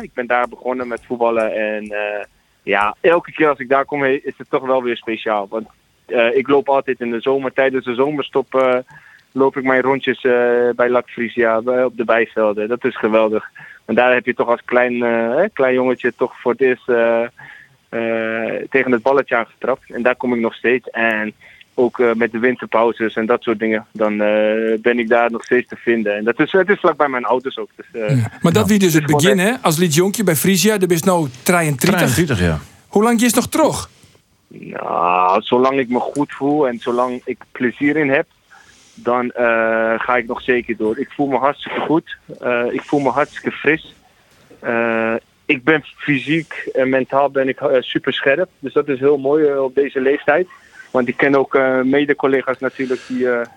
[0.02, 1.54] ik ben daar begonnen met voetballen.
[1.54, 2.24] En eh,
[2.64, 5.48] ja, elke keer als ik daar kom, is het toch wel weer speciaal.
[5.50, 5.68] Want
[6.06, 8.78] eh, ik loop altijd in de zomer, tijdens de zomerstop, eh,
[9.32, 10.22] loop ik mijn rondjes
[10.76, 11.10] bij Lac
[11.86, 12.68] op de bijvelden.
[12.68, 13.50] Dat is geweldig.
[13.86, 15.00] En daar heb je toch als klein,
[15.54, 16.86] klein jongetje toch voor het eerst
[18.70, 19.92] tegen het balletje aangetrapt.
[19.92, 20.90] En daar kom ik nog steeds.
[20.90, 21.34] En
[21.78, 25.44] ook eh, met de winterpauzes en dat soort dingen, dan eh, ben ik daar nog
[25.44, 26.16] steeds te vinden.
[26.16, 27.70] En dat is, het is vlakbij mijn ouders ook.
[27.76, 29.54] Dus, eh, Maar dat wie dus het begin, hè?
[29.62, 32.00] Als liedjonkje bij Frisia, er is nou 33.
[32.00, 32.60] 33, ja.
[32.88, 33.90] Hoe lang is nog terug?
[34.48, 38.26] Nou, zolang ik me goed voel en zolang ik plezier in heb,
[38.94, 41.00] dan eh, ga ik nog zeker door.
[41.00, 42.18] Ik voel me hartstikke goed.
[42.40, 43.96] Eh, ik voel me hartstikke fris.
[44.60, 45.14] Eh,
[45.46, 48.50] ik ben fysiek en mentaal ben ik super scherp.
[48.60, 50.48] Dus dat is heel mooi op deze leeftijd.
[50.92, 53.48] Want ik ken ook eh mede-collega's natuurlijk die eh,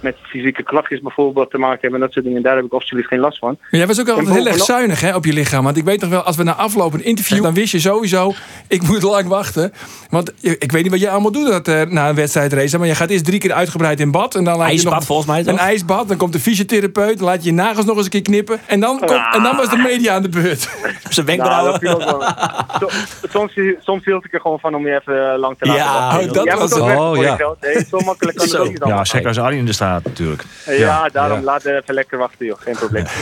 [0.00, 2.42] met fysieke klachtjes bijvoorbeeld te maken hebben en dat soort dingen.
[2.42, 3.56] Daar heb ik absoluut geen last van.
[3.60, 5.64] Maar jij was ook altijd heel erg zuinig hè, op je lichaam.
[5.64, 7.42] Want ik weet nog wel, als we na afloop een interview...
[7.42, 8.32] dan wist je sowieso,
[8.68, 9.72] ik moet lang wachten.
[10.10, 12.78] Want je- ik weet niet wat je allemaal doet dat, eh, na een wedstrijd race.
[12.78, 14.34] Maar je gaat eerst drie keer uitgebreid in bad.
[14.34, 15.52] En dan laat je IJsbad nog volgens mij, toch?
[15.52, 17.18] Een ijsbad, dan komt de fysiotherapeut.
[17.18, 18.60] Dan laat je je nagels nog eens een keer knippen.
[18.66, 20.60] En dan, komt, en dan was de media aan de beurt.
[21.08, 22.34] Zijn Nou, wenkbrauwen.
[22.80, 22.88] Zo-
[23.32, 23.52] soms,
[23.84, 26.28] soms hield ik er gewoon van om je even lang te laten Ja, wachten.
[26.28, 26.80] oh, dat Jij was het.
[26.82, 27.36] Oh, je ja.
[27.60, 30.44] Nee, zo makkelijk kan het ook niet Ja, zeker als Arjen in de staat natuurlijk.
[30.66, 31.44] Ja, daarom Ja.
[31.44, 32.60] laat even lekker wachten, joh.
[32.60, 33.04] Geen probleem.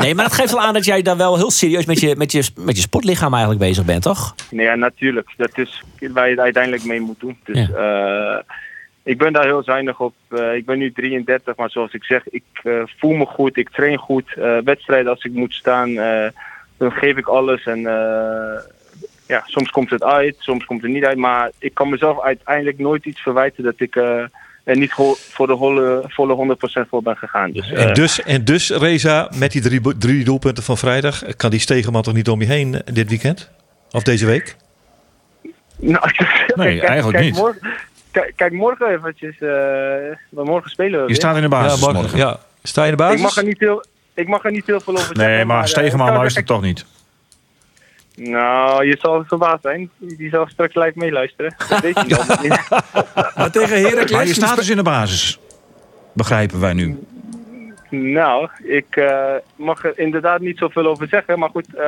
[0.00, 2.32] Nee, maar dat geeft wel aan dat jij daar wel heel serieus met je, met
[2.32, 4.34] je, met je sportlichaam eigenlijk bezig bent, toch?
[4.50, 5.28] nee, ja, natuurlijk.
[5.36, 7.38] Dat is waar je het uiteindelijk mee moet doen.
[7.44, 8.36] Dus eh,
[9.02, 10.14] ik ben daar heel zuinig op.
[10.28, 13.56] Eh, ik ben nu 33, maar zoals ik zeg, ik eh, voel me goed.
[13.56, 14.34] Ik train goed.
[14.36, 16.28] Eh, wedstrijden als ik moet staan, eh,
[16.78, 17.64] dan geef ik alles.
[17.64, 18.60] En eh,
[19.26, 21.16] ja, soms komt het uit, soms komt het niet uit.
[21.16, 24.24] Maar ik kan mezelf uiteindelijk nooit iets verwijten dat ik eh,
[24.70, 27.50] er niet voor de volle, volle 100% voor ben gegaan.
[27.50, 31.50] Dus, eh, En dus, en dus, Reza, met die drie, drie doelpunten van vrijdag, kan
[31.50, 33.50] die Stegeman toch niet om je heen eh, dit weekend?
[33.90, 34.56] Of deze week?
[35.76, 36.10] Nou,
[36.54, 37.34] Nee, kijk, eigenlijk kijk, niet.
[37.42, 37.70] Morgen,
[38.10, 39.38] kijk, kijk, morgen eventjes.
[39.38, 41.14] eh, want morgen spelen we Je weer.
[41.16, 42.18] staat in de basis ja, morgen.
[42.18, 42.38] Ja.
[42.62, 43.16] Sta je in de basis?
[43.16, 45.34] Ik mag er niet heel, ik mag er niet heel veel over zeggen.
[45.34, 46.84] Nee, maar eh, Stegeman luistert toch niet.
[48.22, 49.90] Nou, je zal verbaasd zijn.
[49.98, 51.54] Die zal straks live meeluisteren.
[51.68, 52.68] Dat weet je nog niet.
[53.36, 54.34] Maar tegen Maar je Heracles...
[54.34, 55.38] staat dus in de basis.
[56.12, 56.98] Begrijpen wij nu.
[57.90, 61.38] Nou, ik eh, mag er inderdaad niet zoveel over zeggen.
[61.38, 61.84] Maar goed, eh,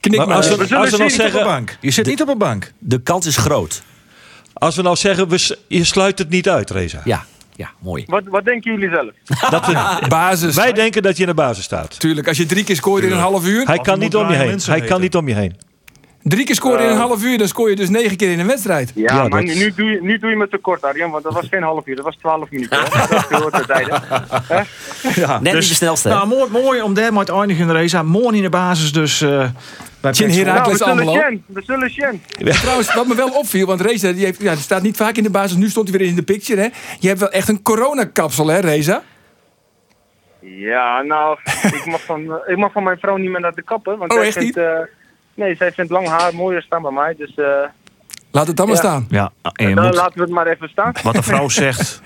[0.00, 0.36] Knik Maar maar.
[0.36, 1.18] als we- we zullen als we nou zien.
[1.20, 1.76] Niet op zeggen- bank.
[1.80, 2.72] Je zit niet op een bank.
[2.78, 3.82] De kans is groot.
[4.52, 7.00] Als we nou zeggen, we, je sluit het niet uit, Reza.
[7.04, 7.24] Ja,
[7.56, 8.04] ja mooi.
[8.06, 9.10] Wat, wat denken jullie zelf?
[9.50, 9.72] Dat
[10.08, 10.54] Basis.
[10.54, 12.00] wij denken dat je in de basis staat.
[12.00, 13.66] Tuurlijk, als je drie keer scoort in een half uur.
[13.66, 14.60] Hij kan niet om je heen.
[14.66, 15.56] Hij kan niet om je heen.
[16.22, 18.46] Drie keer scoren in een half uur, dan scoor je dus negen keer in een
[18.46, 18.92] wedstrijd.
[18.94, 21.10] Ja, Ja, maar dat- nu, nu, doe je, nu doe je me tekort, Arjan.
[21.10, 22.78] Want dat was geen half uur, dat was 12 minuten.
[22.80, 23.38] hè.
[23.38, 24.02] Dat te tijden.
[25.14, 26.14] Ja, Net niet de snelste, hè?
[26.14, 28.02] Nou, mooi, mooi om daar maar te eindigen in de race.
[28.02, 29.20] Mooi in de basis dus.
[29.20, 29.48] eh
[30.12, 30.32] Zwolle.
[30.32, 30.78] Heracles.
[30.78, 32.22] Nou, we zullen.
[32.54, 35.22] Trouwens, wat me wel opviel, want Reza die, heeft, ja, die staat niet vaak in
[35.22, 35.56] de basis.
[35.56, 36.60] Nu stond hij weer in de picture.
[36.60, 36.68] Hè?
[36.98, 39.02] Je hebt wel echt een coronakapsel, hè, Reza?
[40.40, 43.62] Ja, nou, ik mag, van, eh, ik mag van mijn vrouw niet meer naar de
[43.62, 43.96] kapper.
[43.96, 44.78] Want Oh, zij echt vindt, eh,
[45.34, 47.14] nee, zij vindt lang haar mooier staan bij mij.
[47.18, 47.44] Dus eh,
[48.30, 48.80] Laat het dan maar Ja.
[48.82, 49.06] staan.
[49.10, 50.92] Ja, en je dan moet, laten we het maar even staan.
[51.02, 52.00] wat de vrouw zegt,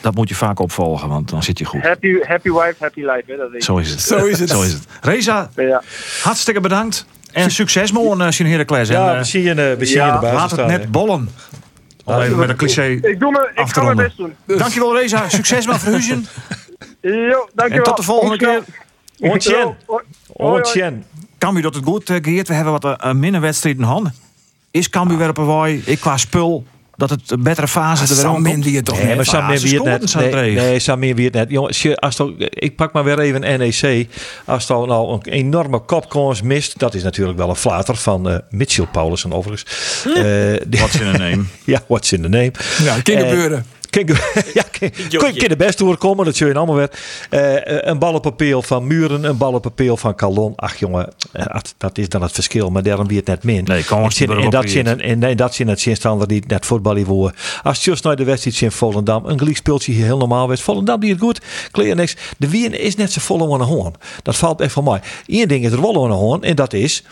[0.00, 1.82] dat moet je vaak opvolgen, want dan zit je goed.
[1.82, 3.22] Happy, happy wife, happy life.
[3.26, 3.64] Hè, dat weet.
[3.64, 4.00] Zo is het.
[4.00, 4.50] Zo is het.
[4.50, 4.86] Zo is het.
[5.00, 5.82] Reza, Ja.
[6.22, 7.06] hartstikke bedankt.
[7.32, 8.88] En succes morgen, uh, Sjen Heracles.
[8.88, 10.50] En, Ja, eh, we zien je, eh, we zien je ja, in de basis laat
[10.50, 11.28] het staan, net bollen.
[12.06, 14.04] Even met een cliché Ik, doe me, ik af te ga mijn ronden.
[14.04, 14.16] best
[14.46, 14.58] doen.
[14.58, 16.26] Dankjewel Reza, succes met Verhuizen.
[17.00, 17.68] Jo, dankjewel.
[17.68, 18.62] En tot de volgende keer.
[19.18, 19.76] Ontjen.
[20.26, 21.04] Ontjen.
[21.38, 22.48] Cambuur doet het goed, eh, Geert.
[22.48, 24.14] We hebben wat uh, minder wedstrijden in handen.
[24.70, 25.82] Is Cambuur weer op een waai?
[25.84, 26.66] Ik qua spul.
[26.98, 30.00] Dat het een betere fase er weer het toch Nee, maar Sam Ah, het scoorden
[30.00, 30.10] net.
[30.10, 31.50] zo Nee, nee, Sam Meer wie het net.
[31.50, 34.06] Jongens, je- als het, ik pak maar weer even NEC.
[34.44, 38.36] Als het nou een enorme kopkans mist, dat is natuurlijk wel een flater van eh
[38.50, 39.64] Mitchell Paulussen overigens.
[40.04, 40.22] Eh,
[40.68, 41.42] die- Wat in een name.
[41.64, 42.52] ja, what's in the name.
[42.82, 43.66] Ja, kan Eh, gebeuren.
[44.54, 44.62] Ja,
[45.18, 46.90] kan, kan de best doorkomen, dat zul je allemaal weer.
[47.30, 50.52] Eh, een ballenpapier van Muren, een ballenpapier van Calon.
[50.56, 53.64] Ach jongen, eh, dat, is dan het verschil, maar daarom wie het net min.
[53.64, 57.04] Nee, kan er in dat zin, in, in dat zin het zinstander die net voetballen
[57.04, 57.34] voor.
[57.62, 60.60] Als je just naar de wedstrijd in Volendam, een gelijk speeltje hier heel normaal werd.
[60.60, 62.16] Volendam die het goed, kleer niks.
[62.38, 63.94] De wien is net zo vol aan de hoorn.
[64.22, 65.00] Dat valt echt van mij.
[65.26, 67.04] Eén ding is er wel aan de hoorn en dat is.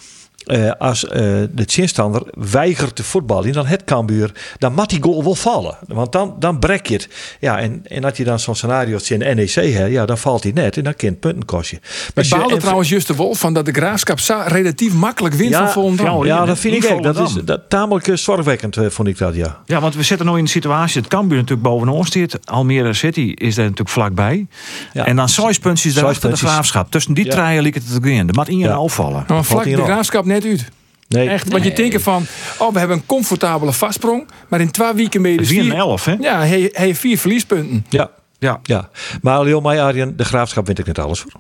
[0.47, 1.21] Eh, als eh,
[1.51, 5.77] de zinstander weigert te voetballen, dan het Cambuur, dan moet die goal wel vallen.
[5.87, 7.09] Want dan, dan brek je het.
[7.41, 10.43] Ja, en, en als je dan zo'n scenario als in NEC hebt, ja, dan valt
[10.43, 11.79] hij net en dan kan het punten kosten.
[12.15, 15.35] Maar Ik je- baalde en- trouwens Just de Wolf van dat de Graafschap relatief makkelijk
[15.35, 16.25] wint van Volendam.
[16.25, 17.03] Ja, dat vind ik ook.
[17.03, 19.61] Dat is dat, tamelijk eh, zorgwekkend, vond ik dat, ja.
[19.67, 22.39] Ja, want we zitten nu in de situatie dat Cambuur natuurlijk bovenaan zit.
[22.45, 24.47] Almere City is daar natuurlijk vlakbij.
[24.93, 25.07] Ja.
[25.07, 26.91] En dan zes puntjes daarachter de graafschap.
[26.91, 27.31] Tussen die Ja.
[27.31, 28.29] treien ligt het te gaan.
[28.29, 28.83] Er moet iedereen Ja.
[28.83, 29.25] afvallen.
[29.29, 29.83] Maar vlak de?
[29.83, 30.69] Graafschap net uit.
[31.09, 32.27] Nee, Echt, want je denkt van,
[32.59, 34.29] oh, we hebben een comfortabele vastsprong.
[34.49, 36.17] Maar in twee weken ben je dus 4 en vier, 11, hè?
[36.21, 37.87] ja, hij, hij heeft vier verliespunten.
[37.89, 38.61] Ja, Ja.
[38.63, 38.89] ja.
[39.23, 41.33] Maar Leo mij, Arjen, de graafschap weet ik net alles voor.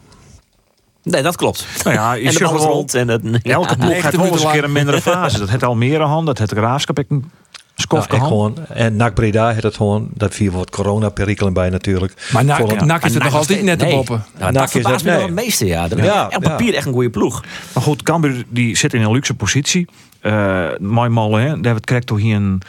[1.02, 1.66] Nee, dat klopt.
[1.84, 2.94] Nou ja, je en de rond.
[2.94, 3.74] En het, Elke ja.
[3.74, 5.38] ploeg heeft wel eens een keer een mindere fase.
[5.38, 7.30] Dat heeft Almere hand, dat heeft de graafschap een
[7.82, 8.28] skofke hand.
[8.28, 12.12] gewoon, en NAC Breda heeft het gewoon, dat vier wordt corona-perikelen bij natuurlijk.
[12.32, 14.24] Maar NAC, NAC is het nog altijd net te boppen.
[14.38, 15.22] Nou, NAC dat is dat- nee.
[15.22, 15.88] het meeste, ja.
[15.88, 16.48] Dat Ja, ja, op ja.
[16.48, 17.44] papier echt een goede ploeg.
[17.74, 19.88] Maar goed, Cambuur die zit in een luxe positie.
[20.26, 21.60] Eh mooi mal, hè.
[21.60, 22.62] David krijgt toch hier een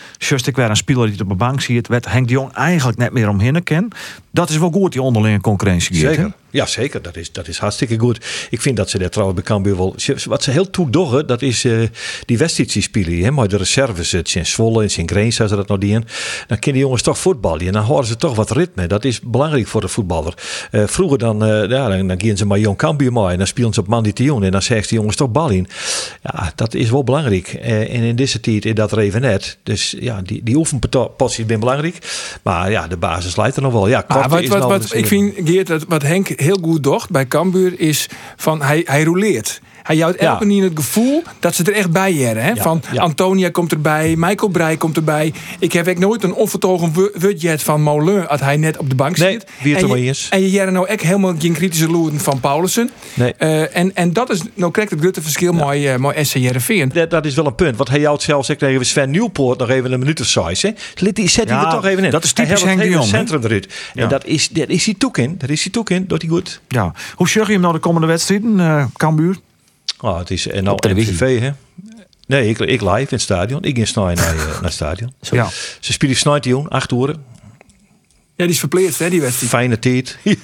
[0.45, 1.88] ik weer een speler die op de bank ziet.
[1.88, 3.88] Werd Henk de Jong eigenlijk net meer omheen ken.
[4.32, 5.95] Dat is wel goed, die onderlinge concurrentie.
[5.95, 6.32] Zeker.
[6.49, 7.01] Ja, zeker.
[7.01, 8.26] Dat is, dat is hartstikke goed.
[8.49, 9.95] Ik vind dat ze daar trouwens bij Cambuur wel...
[10.26, 11.80] Wat ze heel toe doen, dat is eh,
[12.26, 13.24] die wedstrijdjes spelen.
[13.24, 16.05] Hè, maar de reserves, het zijn Zwolle en zijn Greens, als ze dat nog doen.
[16.47, 17.68] Dan kunnen die jongens toch voetballen.
[17.68, 18.88] En dan horen ze toch wat ritme.
[18.88, 20.34] Dat is belangrijk voor de voetballer.
[20.72, 21.38] Eh, vroeger dan,
[21.70, 23.28] ja, dan, dan gaan ze maar Jong Cambuur mee.
[23.28, 24.43] En dan spelen ze op Mandition.
[24.43, 25.68] En dan zeggen die jongens toch bal in.
[26.22, 27.47] Ja, dat is wel belangrijk.
[27.48, 29.58] Eh, en in deze tijd is dat er even net.
[29.64, 31.98] Dus ja, die, die oefenposities zijn belangrijk.
[32.43, 33.88] Maar ja, de basis leidt er nog wel.
[33.88, 36.84] Ja, Korte wat, is wat, nou wat, ik vind, Geert, dat wat Henk heel goed
[36.84, 39.62] docht bij Cambuur is van hij, hij roleert.
[39.88, 40.32] Hij houdt Ja.
[40.32, 42.44] elke keer het gevoel dat ze er echt bij jaren.
[42.44, 42.56] Hè?
[42.56, 43.02] Van ja.
[43.02, 45.34] Antonia komt erbij, Michael Breij komt erbij.
[45.60, 49.18] Ik heb ook nooit een onvertogen budget van Molen als hij net op de bank
[49.18, 49.46] Nee, zit.
[49.62, 50.28] wie het en je, is.
[50.32, 52.90] en je jaren nou echt helemaal geen kritische loeren van Paulussen.
[53.14, 53.34] Nee.
[53.38, 56.90] Eh, en, en dat is nou krijgt het grote verschil mooi, uh, mooi SC Heerenveen.
[56.94, 57.78] Dat, dat is wel een punt.
[57.78, 60.26] Want hij houdt zelfs ik tegen Sven Nieuwpoort nog even een minuut of.
[60.28, 62.12] Zet die zet hij Ja, er toch even in.
[62.12, 63.68] dat is typisch Henk de Jong, centrum eruit.
[63.94, 64.04] Ja.
[64.04, 65.36] En dat is, dat is hij toek in.
[65.38, 66.06] Dat is hij toek in.
[66.08, 66.62] Doet hij goed.
[66.68, 66.94] Ja.
[67.16, 69.36] Hoe zorg je hem nou de komende wedstrijden, eh Cambuur?
[70.00, 70.86] Oh, het is en nou Op.
[70.86, 71.52] MVV, hè.
[72.28, 73.64] Nee, ik, ik live in het stadion.
[73.64, 75.14] Ik ging snel naar, eh, naar het stadion.
[75.20, 75.50] Ja.
[75.80, 77.08] Ze spelen snijtioen, acht uur.
[77.08, 79.52] Ja, die is verpleegd, hè, die wedstrijd.
[79.52, 80.18] Fijne tijd.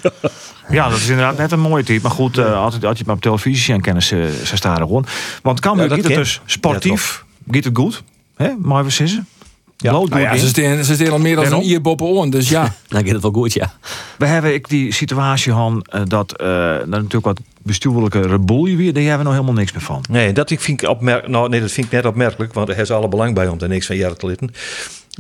[0.70, 2.02] Ja, dat is inderdaad net een mooie type.
[2.02, 4.56] Maar goed, eh, als, je, als je het maar op televisie ziet, kennen ze, ze
[4.56, 5.06] staan er gewoon.
[5.42, 8.04] Want Cambuur Ja, dat het dus sportief, gaat het goed.
[8.36, 8.54] Hè?
[8.58, 9.28] Maar we zitten.
[9.78, 9.92] Ja.
[9.92, 10.50] Nou ja, ze in.
[10.50, 12.62] staan, ze staan al meer dan een on, dus ja.
[12.88, 13.74] Dan gaat het wel goed, ja.
[14.18, 18.94] We hebben ik die situatie Han, eh, dat eh, er natuurlijk wat bestuurlijke rebellie weer.
[18.94, 20.04] Daar hebben we nog helemaal niks meer van.
[20.10, 22.78] Nee, dat ik vind ik opmerk, nou, nee, dat vind ik net opmerkelijk, want er
[22.78, 24.54] is alle belang bij om er niks van jaren te litten.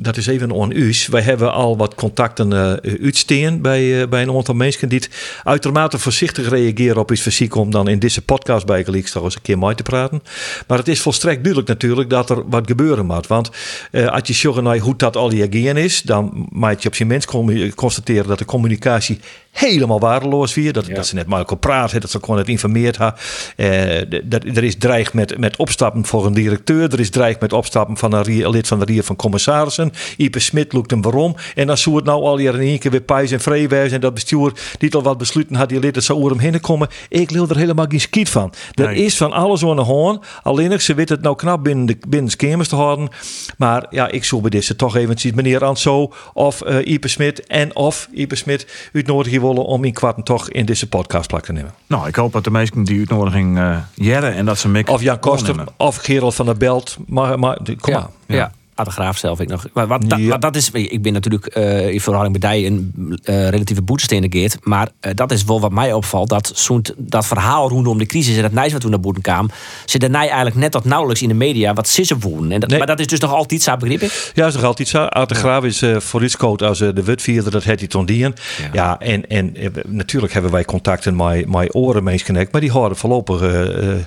[0.01, 1.07] Dat is even on us.
[1.07, 5.01] Wij hebben al wat contacten eh uitsteen bij, eh, bij een aantal mensen die
[5.43, 9.35] uitermate voorzichtig reageren op iets fysiek om dan in deze podcast bij Gelieks toch eens
[9.35, 10.23] een keer mee te praten.
[10.67, 13.27] Maar het is volstrekt duidelijk natuurlijk dat er wat gebeuren moet.
[13.27, 13.49] Want
[13.91, 17.25] eh, als je zorgt hoe dat al je is, dan maak je op zijn mens
[17.25, 19.19] con- constateren dat de communicatie
[19.53, 20.73] helemaal waardeloos weer.
[20.73, 23.21] Dat, dat ze net elkaar praten, dat ze gewoon het informeerd hebben.
[23.55, 26.93] Eh, dat, er is dreig met, met opstappen voor een directeur.
[26.93, 29.91] Er is dreig met opstappen van een lid van de Rier van Commissarissen.
[30.17, 31.35] Ipe Smit loekt hem waarom.
[31.55, 33.91] En dan zou het nou al hier in één keer weer pijs en wezen.
[33.91, 36.61] En dat bestuur die al wat besluiten had, die lid dat zou over hem heen
[36.61, 36.87] komen.
[37.09, 38.53] Ik wil er helemaal geen skiet van.
[38.73, 39.05] Er Nee.
[39.05, 40.19] is van alles aan de hoorn.
[40.43, 43.09] Alleen ze weet het nou knap binnen de, binnen de kamers te houden.
[43.57, 47.75] Maar ja, ik zou bij deze toch eventjes meneer Anso of eh Ipe Smit en
[47.75, 51.73] of Ipe Smit uitnodigen willen om in kwarten toch in deze podcast plak te nemen.
[51.87, 55.01] Nou, ik hoop dat de meesten die uitnodiging eh jaren en dat ze Mick Of
[55.01, 56.97] Jan Koster of Gerald van der Belt.
[57.07, 57.99] Maar, maar kom ja.
[57.99, 58.37] maar.
[58.37, 58.51] Ja.
[58.75, 59.65] Ad de Graaf zelf ik nog.
[59.73, 60.29] Maar wat, da- Ja.
[60.29, 64.31] wat dat is, ik ben natuurlijk eh, in verhouding met die een eh, relatieve boetestenen
[64.31, 64.57] geert.
[64.61, 66.29] Maar eh, dat is wel wat mij opvalt.
[66.29, 69.49] Dat zo'n dat verhaal rondom de crisis en dat Nijs wat toen naar boeten kwam.
[69.85, 72.51] Zit de Nij eigenlijk net tot nauwelijks in de media wat sissen voelen.
[72.51, 72.77] En dat, Nee.
[72.77, 74.31] Maar dat is dus nog altijd zo, begreep ik?
[74.33, 75.03] Ja, is nog altijd zo.
[75.03, 78.05] Art de Graaf is eh voor iets coach als de wutvierder, dat heeft hij toen
[78.05, 78.33] dien.
[78.73, 78.99] Ja.
[78.99, 79.55] en, en
[79.87, 83.99] natuurlijk hebben wij contacten met, met oren mensen, maar die houden voorlopig, eh, eh,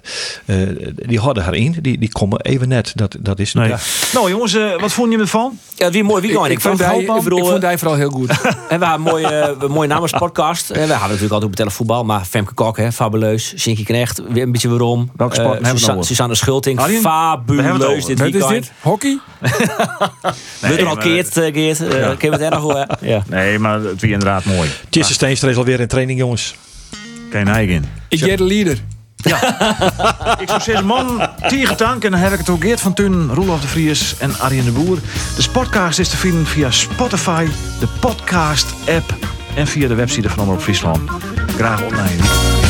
[0.47, 0.69] eh,
[1.07, 1.77] die houden erin.
[1.83, 2.93] Die, die komen even net.
[2.95, 3.69] Dat, dat is Nee.
[3.69, 3.79] ja.
[4.15, 5.59] Nou jongens, eh, eh, wat vond je ervan?
[5.75, 6.45] Ja, wie mooi weekend.
[6.47, 8.29] Ik, ik, vond hij, ik, vond hij vooral heel goed.
[8.69, 10.71] En we hebben een mooie, uh, mooie namerspodcast.
[10.71, 12.05] En we hadden natuurlijk altijd op televoetbal.
[12.05, 13.55] Maar Femke Kok, hè, fabuleus.
[13.57, 15.11] Shinky Knecht, weer een beetje waarom.
[15.17, 16.07] Welke sport hebben we Susanne, nou?
[16.07, 18.51] Susanne Schulting, fabuleus dit Wat is weekend.
[18.51, 18.73] dit?
[18.81, 19.19] Hockey?
[20.61, 21.81] We doen al maar- Geert, uh, Geert.
[21.81, 22.31] Uh, Ja.
[22.31, 22.97] Het erg horen?
[23.01, 23.23] Ja.
[23.29, 24.69] Nee, maar het was inderdaad mooi.
[24.89, 26.55] Tjisse Steenstra is alweer in training, jongens.
[27.31, 27.85] Geen eigen.
[28.09, 28.79] Ik jij de leader.
[30.43, 32.05] Ik zou zeggen, man, tegen dank.
[32.05, 34.71] En dan heb ik het ook Geert van Tun, Roelof de Vries en Arjen de
[34.71, 34.99] Boer.
[35.37, 37.47] De Sportcast is te vinden via Spotify,
[37.81, 39.15] de podcast-app
[39.55, 41.11] en via de website van Omroep Friesland.
[41.57, 42.66] Graag online.